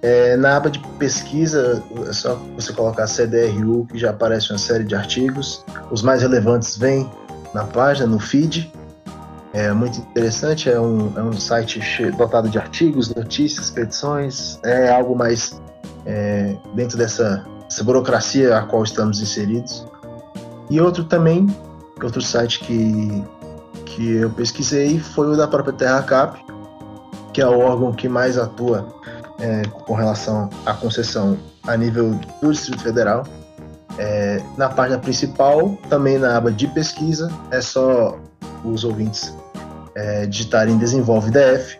É, 0.00 0.36
na 0.36 0.56
aba 0.56 0.70
de 0.70 0.78
pesquisa, 1.00 1.82
é 2.08 2.12
só 2.12 2.36
você 2.54 2.72
colocar 2.72 3.08
CDRU, 3.08 3.88
que 3.90 3.98
já 3.98 4.10
aparece 4.10 4.52
uma 4.52 4.58
série 4.58 4.84
de 4.84 4.94
artigos. 4.94 5.64
Os 5.90 6.02
mais 6.02 6.22
relevantes 6.22 6.78
vêm 6.78 7.10
na 7.52 7.64
página, 7.64 8.06
no 8.06 8.20
feed. 8.20 8.72
É 9.52 9.72
muito 9.72 9.98
interessante, 9.98 10.70
é 10.70 10.80
um, 10.80 11.12
é 11.18 11.22
um 11.22 11.32
site 11.32 11.80
dotado 12.12 12.48
de 12.48 12.56
artigos, 12.56 13.12
notícias, 13.12 13.68
petições, 13.70 14.60
é 14.62 14.92
algo 14.92 15.16
mais 15.16 15.60
é, 16.06 16.56
dentro 16.74 16.96
dessa, 16.96 17.44
dessa, 17.64 17.82
burocracia 17.82 18.56
a 18.56 18.62
qual 18.62 18.84
estamos 18.84 19.20
inseridos. 19.20 19.84
E 20.68 20.80
outro 20.80 21.02
também, 21.02 21.48
outro 22.00 22.22
site 22.22 22.60
que, 22.60 23.24
que 23.86 24.12
eu 24.18 24.30
pesquisei 24.30 25.00
foi 25.00 25.26
o 25.32 25.36
da 25.36 25.48
própria 25.48 25.72
TerraCap, 25.72 26.38
que 27.32 27.40
é 27.40 27.46
o 27.46 27.58
órgão 27.58 27.92
que 27.92 28.08
mais 28.08 28.38
atua 28.38 28.86
é, 29.40 29.62
com 29.84 29.94
relação 29.94 30.48
à 30.64 30.74
concessão 30.74 31.36
a 31.66 31.76
nível 31.76 32.14
do 32.40 32.52
Distrito 32.52 32.82
Federal. 32.84 33.24
É, 33.98 34.40
na 34.56 34.68
página 34.68 34.98
principal, 34.98 35.76
também 35.88 36.18
na 36.18 36.36
aba 36.36 36.52
de 36.52 36.68
pesquisa, 36.68 37.30
é 37.50 37.60
só 37.60 38.16
os 38.64 38.84
ouvintes 38.84 39.34
é, 40.00 40.26
digitarem 40.26 40.78
Desenvolve 40.78 41.30
DF. 41.30 41.78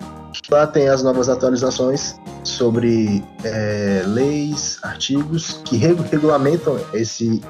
Lá 0.51 0.67
tem 0.67 0.89
as 0.89 1.03
novas 1.03 1.29
atualizações 1.29 2.17
sobre 2.45 3.25
é, 3.45 4.03
leis, 4.07 4.79
artigos 4.83 5.61
que 5.65 5.77
regulamentam 5.77 6.79
esse, 6.93 7.41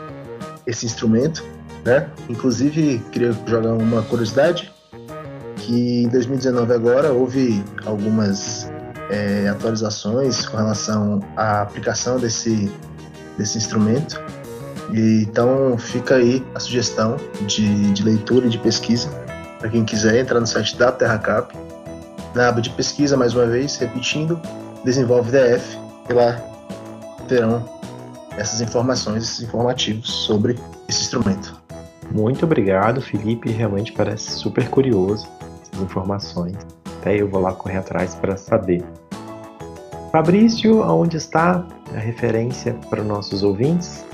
esse 0.67 0.87
instrumento. 0.87 1.45
Né? 1.85 2.09
Inclusive, 2.29 3.03
queria 3.11 3.33
jogar 3.47 3.73
uma 3.73 4.03
curiosidade, 4.03 4.73
que 5.57 6.03
em 6.03 6.09
2019 6.09 6.73
agora 6.73 7.13
houve 7.13 7.65
algumas 7.87 8.71
é, 9.11 9.49
atualizações 9.49 10.47
com 10.47 10.57
relação 10.57 11.21
à 11.37 11.63
aplicação 11.63 12.19
desse, 12.19 12.71
desse 13.39 13.57
instrumento. 13.59 14.21
E, 14.93 15.23
então 15.23 15.79
fica 15.79 16.17
aí 16.17 16.45
a 16.55 16.61
sugestão 16.61 17.17
de, 17.47 17.93
de 17.93 18.03
leitura 18.03 18.47
e 18.47 18.51
de 18.51 18.59
pesquisa 18.59 19.30
para 19.61 19.69
quem 19.69 19.85
quiser 19.85 20.19
entrar 20.19 20.41
no 20.41 20.47
site 20.47 20.77
da 20.77 20.91
TerraCap, 20.91 21.55
na 22.35 22.49
aba 22.49 22.61
de 22.61 22.71
pesquisa, 22.71 23.17
mais 23.17 23.35
uma 23.35 23.47
vez, 23.47 23.77
repetindo, 23.77 24.41
desenvolve 24.85 25.31
DF, 25.31 25.79
e 26.09 26.13
lá 26.15 26.41
terão 27.29 27.63
essas 28.37 28.63
informações, 28.63 29.25
esses 29.25 29.43
informativos 29.43 30.11
sobre 30.11 30.59
esse 30.89 31.03
instrumento. 31.03 31.61
Muito 32.11 32.45
obrigado, 32.45 33.01
Felipe. 33.01 33.51
Realmente 33.51 33.93
parece 33.93 34.31
super 34.31 34.69
curioso 34.71 35.29
essas 35.63 35.83
informações. 35.83 36.57
Até 36.99 37.21
eu 37.21 37.29
vou 37.29 37.41
lá 37.41 37.53
correr 37.53 37.79
atrás 37.79 38.15
para 38.15 38.37
saber. 38.37 38.83
Fabrício, 40.11 40.83
aonde 40.83 41.19
está 41.19 41.65
a 41.95 41.99
referência 41.99 42.75
para 42.89 43.03
os 43.03 43.07
nossos 43.07 43.43
ouvintes? 43.43 44.05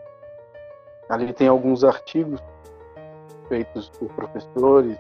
Ali 1.09 1.33
tem 1.33 1.49
alguns 1.49 1.83
artigos 1.85 2.42
feitos 3.49 3.88
por 3.90 4.09
professores 4.11 4.99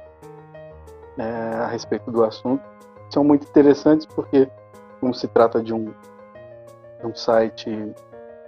é, 1.18 1.22
a 1.22 1.66
respeito 1.66 2.10
do 2.10 2.24
assunto. 2.24 2.64
São 3.10 3.22
muito 3.24 3.46
interessantes 3.46 4.06
porque, 4.06 4.48
como 5.00 5.14
se 5.14 5.28
trata 5.28 5.62
de 5.62 5.72
um, 5.72 5.84
de 5.86 7.06
um 7.06 7.14
site 7.14 7.94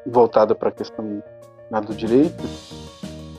voltado 0.06 0.56
para 0.56 0.70
a 0.70 0.72
questão 0.72 1.22
né, 1.70 1.80
do 1.80 1.94
direito, 1.94 2.42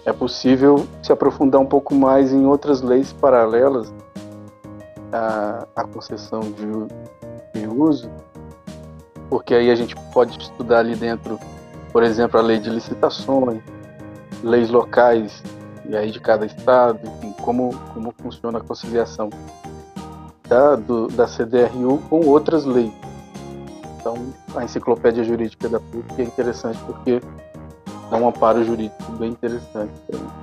é 0.05 0.11
possível 0.11 0.85
se 1.01 1.11
aprofundar 1.11 1.61
um 1.61 1.65
pouco 1.65 1.95
mais 1.95 2.33
em 2.33 2.45
outras 2.45 2.81
leis 2.81 3.13
paralelas 3.13 3.93
a, 5.13 5.67
a 5.75 5.83
concessão 5.83 6.41
de, 6.41 7.59
de 7.59 7.67
uso, 7.67 8.09
porque 9.29 9.53
aí 9.53 9.69
a 9.69 9.75
gente 9.75 9.95
pode 10.11 10.37
estudar 10.39 10.79
ali 10.79 10.95
dentro, 10.95 11.39
por 11.91 12.03
exemplo, 12.03 12.39
a 12.39 12.43
lei 12.43 12.59
de 12.59 12.69
licitações, 12.69 13.61
leis 14.43 14.69
locais 14.69 15.43
e 15.85 15.95
aí 15.95 16.11
de 16.11 16.19
cada 16.19 16.45
estado, 16.45 16.99
enfim, 17.07 17.33
como, 17.41 17.77
como 17.93 18.13
funciona 18.21 18.57
a 18.57 18.61
conciliação 18.61 19.29
da, 20.47 20.75
do, 20.75 21.07
da 21.07 21.27
CDRU 21.27 21.99
com 22.09 22.25
outras 22.27 22.65
leis. 22.65 22.93
Então, 23.99 24.15
a 24.55 24.63
enciclopédia 24.63 25.23
jurídica 25.23 25.69
da 25.69 25.79
PUC 25.79 26.21
é 26.21 26.23
interessante 26.23 26.77
porque 26.85 27.21
dá 28.09 28.17
um 28.17 28.27
amparo 28.27 28.63
jurídico 28.63 29.11
bem 29.13 29.31
interessante 29.31 29.93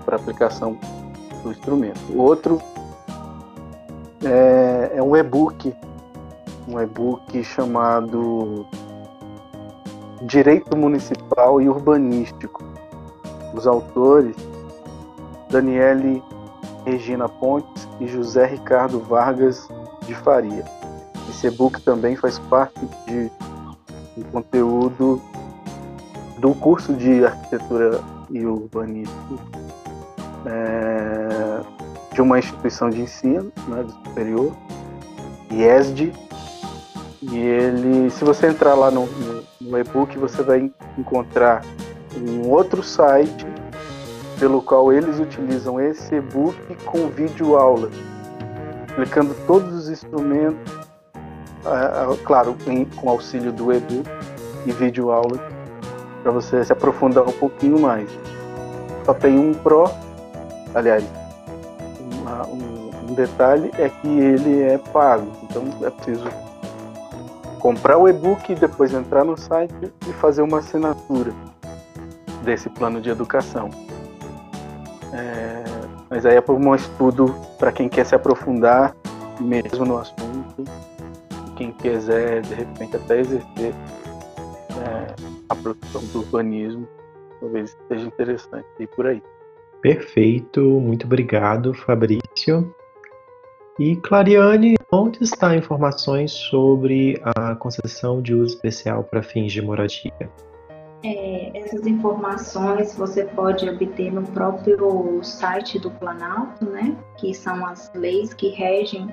para 0.05 0.17
aplicação 0.17 0.79
do 1.43 1.51
instrumento. 1.51 2.01
Outro 2.17 2.61
é, 4.25 4.93
é 4.97 5.03
um 5.03 5.17
e-book, 5.17 5.75
um 6.69 6.81
e-book 6.81 7.43
chamado 7.45 8.67
Direito 10.23 10.77
Municipal 10.77 11.61
e 11.61 11.69
Urbanístico. 11.69 12.63
Os 13.55 13.67
autores 13.67 14.37
Daniele 15.51 16.23
Regina 16.85 17.29
Pontes 17.29 17.89
e 18.01 18.07
José 18.07 18.47
Ricardo 18.47 19.01
Vargas 19.01 19.69
de 20.07 20.15
Faria. 20.15 20.65
Esse 21.29 21.49
e-book 21.49 21.81
também 21.83 22.17
faz 22.17 22.39
parte 22.39 22.81
de 23.07 23.31
um 24.17 24.23
conteúdo 24.31 25.21
do 26.39 26.55
curso 26.55 26.95
de 26.95 27.25
arquitetura 27.25 28.01
e 28.31 28.45
urbanismo 28.47 29.39
é, 30.47 31.61
de 32.13 32.21
uma 32.21 32.39
instituição 32.39 32.91
de 32.91 33.03
ensino 33.03 33.53
né, 33.69 33.85
superior, 34.05 34.53
IESD, 35.51 36.13
e 37.23 37.39
ele, 37.39 38.11
se 38.11 38.25
você 38.25 38.47
entrar 38.47 38.75
lá 38.75 38.91
no, 38.91 39.07
no, 39.07 39.45
no 39.61 39.79
e-book, 39.79 40.17
você 40.19 40.43
vai 40.43 40.73
encontrar 40.97 41.63
um 42.17 42.49
outro 42.49 42.83
site 42.83 43.47
pelo 44.39 44.63
qual 44.63 44.91
eles 44.91 45.21
utilizam 45.21 45.79
esse 45.79 46.15
e-book 46.15 46.57
com 46.87 47.09
vídeo 47.09 47.57
aula, 47.57 47.91
explicando 48.89 49.35
todos 49.47 49.75
os 49.75 49.89
instrumentos, 49.91 50.73
claro, 52.25 52.57
com 52.97 53.11
auxílio 53.11 53.53
do 53.53 53.71
e-book 53.71 54.09
e 54.65 54.73
vídeo 54.73 55.11
aula, 55.11 55.39
para 56.23 56.33
você 56.33 56.65
se 56.65 56.73
aprofundar 56.73 57.29
um 57.29 57.33
pouquinho 57.33 57.79
mais. 57.79 58.09
Só 59.05 59.13
tem 59.13 59.39
um 59.39 59.53
Pro, 59.53 59.91
aliás, 60.75 61.05
um, 62.47 62.91
um 63.11 63.15
detalhe 63.15 63.71
é 63.79 63.89
que 63.89 64.09
ele 64.09 64.63
é 64.63 64.79
pago, 64.79 65.31
então 65.43 65.65
é 65.83 65.91
preciso 65.91 66.25
comprar 67.59 67.99
o 67.99 68.09
e-book 68.09 68.51
e 68.51 68.55
depois 68.55 68.93
entrar 68.93 69.25
no 69.25 69.37
site 69.37 69.93
e 70.09 70.13
fazer 70.15 70.43
uma 70.43 70.59
assinatura 70.59 71.33
desse 72.43 72.69
plano 72.71 73.01
de 73.01 73.11
educação. 73.11 73.71
É, 75.13 75.65
mas 76.09 76.25
aí 76.25 76.37
é 76.37 76.41
para 76.41 76.55
um 76.55 76.75
estudo 76.75 77.35
para 77.59 77.71
quem 77.71 77.89
quer 77.89 78.07
se 78.07 78.15
aprofundar 78.15 78.95
mesmo 79.41 79.85
no 79.85 79.99
assunto, 79.99 80.65
quem 81.57 81.73
quiser 81.73 82.43
de 82.43 82.55
repente 82.55 82.97
até 82.97 83.21
exercer 83.21 83.75
é, 84.71 85.15
a 85.49 85.55
profissão 85.55 86.03
do 86.13 86.21
urbanismo, 86.21 86.89
talvez 87.41 87.77
seja 87.89 88.07
interessante 88.07 88.67
ir 88.79 88.87
por 88.89 89.07
aí. 89.07 89.23
Perfeito, 89.81 90.61
muito 90.61 91.07
obrigado, 91.07 91.73
Fabrício. 91.73 92.20
E 93.79 93.97
Clariane, 93.97 94.75
onde 94.93 95.23
está 95.23 95.57
informações 95.57 96.33
sobre 96.33 97.21
a 97.25 97.55
concessão 97.55 98.21
de 98.21 98.35
uso 98.35 98.55
especial 98.55 99.05
para 99.05 99.23
fins 99.23 99.53
de 99.53 99.63
moradia? 99.63 100.31
É, 101.03 101.59
essas 101.59 101.87
informações 101.87 102.95
você 102.95 103.25
pode 103.25 103.67
obter 103.69 104.13
no 104.13 104.23
próprio 104.23 105.23
site 105.23 105.79
do 105.79 105.91
Planalto, 105.93 106.67
né? 106.67 106.95
Que 107.17 107.33
são 107.33 107.65
as 107.65 107.91
leis 107.95 108.35
que 108.35 108.51
regem 108.51 109.09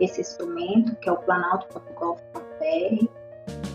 esse 0.00 0.22
instrumento, 0.22 0.96
que 0.96 1.10
é 1.10 1.12
o 1.12 1.18
planalto.gov.br, 1.18 3.06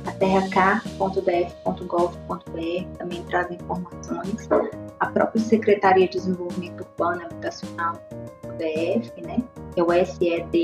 a 0.07 0.11
terracar.df.gov.br 0.13 2.97
também 2.97 3.23
traz 3.25 3.51
informações, 3.51 4.49
a 4.99 5.05
própria 5.07 5.41
Secretaria 5.41 6.07
de 6.07 6.13
Desenvolvimento 6.13 6.81
Urbano 6.81 7.25
Habitacional 7.25 7.93
DF, 8.57 9.21
né? 9.21 9.43
É 9.75 9.83
o 9.83 9.87
seduh.gov.br 10.05 10.61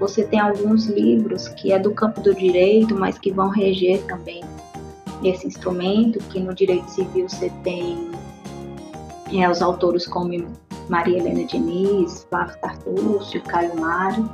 você 0.00 0.24
tem 0.24 0.40
alguns 0.40 0.86
livros 0.86 1.46
que 1.48 1.72
é 1.72 1.78
do 1.78 1.92
campo 1.92 2.22
do 2.22 2.34
direito, 2.34 2.94
mas 2.98 3.18
que 3.18 3.30
vão 3.30 3.50
reger 3.50 4.02
também 4.06 4.42
esse 5.22 5.46
instrumento, 5.46 6.18
que 6.30 6.40
no 6.40 6.54
direito 6.54 6.90
civil 6.90 7.28
você 7.28 7.50
tem 7.62 8.10
é, 9.30 9.48
os 9.48 9.60
autores 9.60 10.06
como 10.06 10.32
Maria 10.88 11.18
Helena 11.18 11.44
Diniz, 11.44 12.26
Flávio 12.30 12.58
Tartúcio, 12.62 13.42
Caio 13.42 13.78
Mário, 13.78 14.28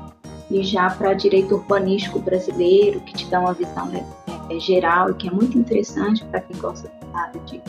e 0.49 0.63
já 0.63 0.89
para 0.89 1.13
direito 1.15 1.57
urbanístico 1.57 2.21
brasileiro, 2.21 3.01
que 3.01 3.15
te 3.15 3.27
dá 3.27 3.41
uma 3.41 3.53
visão 3.53 3.91
é, 3.93 4.55
é, 4.55 4.61
geral 4.61 5.11
e 5.11 5.15
que 5.15 5.27
é 5.27 5.33
muito 5.33 5.59
interessante 5.59 6.25
para 6.27 6.43
quem 6.43 6.57
gosta 6.59 6.89
área 7.13 7.41
de 7.41 7.61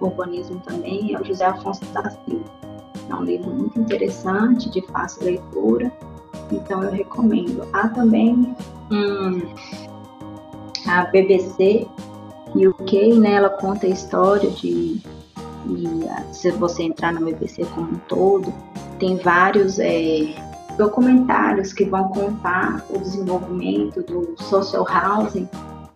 urbanismo 0.00 0.60
também, 0.60 1.14
é 1.14 1.20
o 1.20 1.24
José 1.24 1.44
Afonso 1.44 1.84
da 1.86 2.10
Silva. 2.10 2.44
É 3.08 3.14
um 3.14 3.22
livro 3.22 3.50
muito 3.50 3.78
interessante, 3.78 4.68
de 4.70 4.82
fácil 4.88 5.24
leitura, 5.24 5.92
então 6.50 6.82
eu 6.82 6.90
recomendo. 6.90 7.66
Há 7.72 7.88
também 7.88 8.54
hum, 8.90 9.42
a 10.86 11.04
BBC 11.06 11.86
UK, 12.54 13.14
né, 13.14 13.34
ela 13.34 13.50
conta 13.50 13.86
a 13.86 13.90
história 13.90 14.50
de, 14.50 15.00
se 16.32 16.50
você 16.52 16.84
entrar 16.84 17.12
na 17.12 17.20
BBC 17.20 17.64
como 17.74 17.92
um 17.92 17.98
todo, 18.08 18.52
tem 18.98 19.16
vários 19.16 19.78
é, 19.78 20.34
documentários 20.78 21.72
que 21.72 21.84
vão 21.84 22.08
contar 22.08 22.84
o 22.90 22.98
desenvolvimento 22.98 24.02
do 24.02 24.34
social 24.42 24.86
housing 24.88 25.48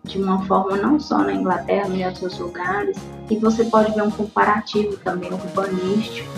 de 0.03 0.21
uma 0.21 0.43
forma 0.45 0.77
não 0.77 0.99
só 0.99 1.19
na 1.19 1.33
Inglaterra, 1.33 1.87
mas 1.89 1.99
em 1.99 2.05
outros 2.05 2.39
lugares, 2.39 2.97
e 3.29 3.37
você 3.37 3.65
pode 3.65 3.93
ver 3.93 4.03
um 4.03 4.11
comparativo 4.11 4.97
também 4.97 5.31
urbanístico 5.31 6.29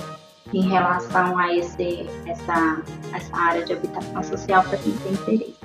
em 0.53 0.69
relação 0.69 1.37
a 1.37 1.55
esse, 1.55 2.07
essa, 2.25 2.81
essa 3.13 3.35
área 3.35 3.65
de 3.65 3.73
habitação 3.73 4.23
social 4.23 4.63
para 4.63 4.77
quem 4.77 4.93
tem 4.93 5.13
interesse. 5.13 5.55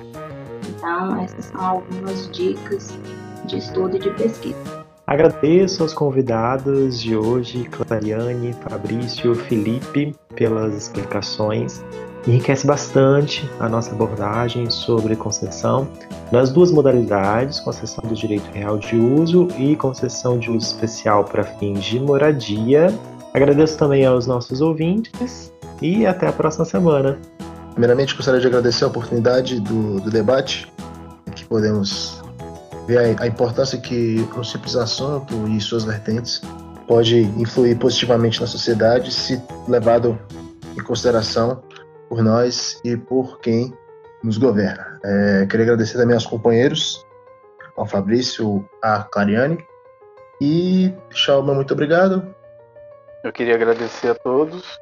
Então, 0.69 1.19
essas 1.21 1.45
são 1.45 1.61
algumas 1.61 2.29
dicas 2.31 2.97
de 3.45 3.57
estudo 3.57 3.97
e 3.97 3.99
de 3.99 4.09
pesquisa. 4.11 4.89
Agradeço 5.05 5.81
aos 5.81 5.93
convidados 5.93 7.01
de 7.01 7.15
hoje, 7.15 7.63
Clariane, 7.65 8.53
Fabrício, 8.53 9.33
Felipe, 9.33 10.15
pelas 10.35 10.75
explicações. 10.75 11.83
Enriquece 12.27 12.67
bastante 12.67 13.49
a 13.59 13.69
nossa 13.69 13.91
abordagem 13.91 14.69
sobre 14.69 15.15
concessão 15.15 15.87
nas 16.31 16.51
duas 16.51 16.71
modalidades, 16.71 17.59
concessão 17.59 18.03
do 18.07 18.13
direito 18.13 18.49
real 18.51 18.77
de 18.77 18.95
uso 18.95 19.47
e 19.57 19.75
concessão 19.75 20.37
de 20.37 20.51
uso 20.51 20.65
especial 20.65 21.23
para 21.23 21.43
fins 21.43 21.83
de 21.83 21.99
moradia 21.99 22.93
Agradeço 23.33 23.77
também 23.77 24.05
aos 24.05 24.25
nossos 24.25 24.59
ouvintes 24.59 25.53
e 25.81 26.05
até 26.05 26.27
a 26.27 26.31
próxima 26.31 26.65
semana. 26.65 27.19
Primeiramente, 27.71 28.15
gostaria 28.15 28.41
de 28.41 28.47
agradecer 28.47 28.83
a 28.83 28.87
oportunidade 28.87 29.59
do, 29.59 29.99
do 29.99 30.09
debate, 30.09 30.71
que 31.35 31.45
podemos 31.45 32.21
ver 32.87 32.97
a, 32.97 33.23
a 33.23 33.27
importância 33.27 33.77
que 33.77 34.27
um 34.35 34.43
simples 34.43 34.75
assunto 34.75 35.47
e 35.47 35.61
suas 35.61 35.83
vertentes 35.83 36.41
pode 36.87 37.19
influir 37.37 37.77
positivamente 37.77 38.41
na 38.41 38.47
sociedade 38.47 39.11
se 39.11 39.39
levado 39.67 40.17
em 40.75 40.83
consideração 40.83 41.61
por 42.09 42.23
nós 42.23 42.81
e 42.83 42.97
por 42.97 43.39
quem 43.39 43.73
nos 44.23 44.37
governa. 44.37 44.99
É, 45.03 45.45
queria 45.45 45.65
agradecer 45.65 45.97
também 45.97 46.15
aos 46.15 46.25
companheiros, 46.25 47.05
ao 47.77 47.85
Fabrício, 47.85 48.67
a 48.81 49.03
Clariane, 49.03 49.57
e 50.41 50.93
meu 51.21 51.55
muito 51.55 51.73
obrigado 51.73 52.35
eu 53.21 53.33
queria 53.33 53.55
agradecer 53.55 54.09
a 54.09 54.15
todos. 54.15 54.79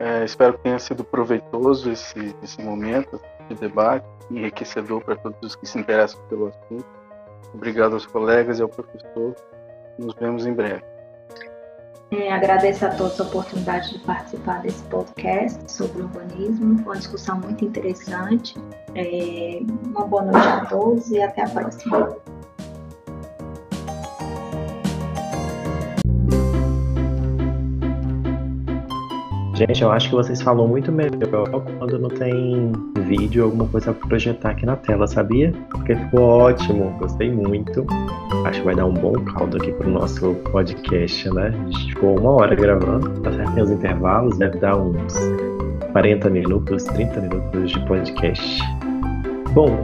É, 0.00 0.24
espero 0.24 0.54
que 0.54 0.60
tenha 0.60 0.78
sido 0.78 1.04
proveitoso 1.04 1.90
esse, 1.90 2.34
esse 2.42 2.60
momento 2.60 3.20
de 3.48 3.54
debate, 3.54 4.06
enriquecedor 4.30 5.02
para 5.04 5.16
todos 5.16 5.38
os 5.42 5.56
que 5.56 5.66
se 5.66 5.78
interessam 5.78 6.20
pelo 6.28 6.48
assunto. 6.48 6.86
Obrigado 7.54 7.94
aos 7.94 8.06
colegas 8.06 8.58
e 8.58 8.62
ao 8.62 8.68
professor. 8.68 9.34
Nos 9.98 10.14
vemos 10.14 10.46
em 10.46 10.52
breve. 10.52 10.84
É, 12.10 12.32
agradeço 12.32 12.86
a 12.86 12.88
todos 12.88 13.20
a 13.20 13.24
oportunidade 13.24 13.92
de 13.92 13.98
participar 13.98 14.62
desse 14.62 14.82
podcast 14.84 15.70
sobre 15.70 16.02
urbanismo. 16.02 16.78
Foi 16.78 16.94
uma 16.94 16.96
discussão 16.96 17.38
muito 17.38 17.64
interessante. 17.64 18.54
É, 18.94 19.60
uma 19.84 20.06
boa 20.06 20.22
noite 20.22 20.46
a 20.46 20.64
todos 20.66 21.10
e 21.10 21.20
até 21.20 21.42
a 21.42 21.48
próxima. 21.48 22.16
Gente, 29.58 29.82
eu 29.82 29.90
acho 29.90 30.08
que 30.08 30.14
vocês 30.14 30.40
falam 30.40 30.68
muito 30.68 30.92
melhor 30.92 31.50
quando 31.50 31.98
não 31.98 32.08
tem 32.08 32.70
vídeo 33.08 33.42
alguma 33.42 33.66
coisa 33.66 33.92
pra 33.92 34.06
projetar 34.06 34.50
aqui 34.50 34.64
na 34.64 34.76
tela, 34.76 35.04
sabia? 35.08 35.52
Porque 35.70 35.96
ficou 35.96 36.20
ótimo, 36.20 36.96
gostei 37.00 37.28
muito. 37.28 37.84
Acho 38.46 38.60
que 38.60 38.66
vai 38.66 38.76
dar 38.76 38.86
um 38.86 38.94
bom 38.94 39.14
caldo 39.14 39.56
aqui 39.56 39.72
pro 39.72 39.90
nosso 39.90 40.32
podcast, 40.52 41.28
né? 41.30 41.48
A 41.48 41.70
gente 41.72 41.92
ficou 41.92 42.20
uma 42.20 42.34
hora 42.34 42.54
gravando, 42.54 43.20
tá 43.20 43.32
certo? 43.32 43.52
Tem 43.52 43.64
os 43.64 43.70
intervalos, 43.72 44.38
deve 44.38 44.58
dar 44.60 44.76
uns 44.76 45.12
40 45.90 46.30
minutos, 46.30 46.84
30 46.84 47.20
minutos 47.22 47.72
de 47.72 47.80
podcast. 47.86 48.62
Bom, 49.54 49.76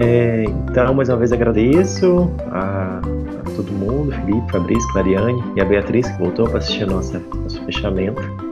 é, 0.00 0.42
então 0.42 0.92
mais 0.92 1.08
uma 1.08 1.18
vez 1.18 1.32
agradeço 1.32 2.28
a, 2.50 2.98
a 2.98 3.50
todo 3.54 3.70
mundo, 3.70 4.10
Felipe, 4.10 4.50
Fabrício, 4.50 4.92
Clariane 4.92 5.40
e 5.54 5.60
a 5.60 5.64
Beatriz 5.64 6.08
que 6.10 6.18
voltou 6.18 6.48
para 6.48 6.58
assistir 6.58 6.84
nossa, 6.84 7.22
nosso 7.44 7.64
fechamento. 7.64 8.49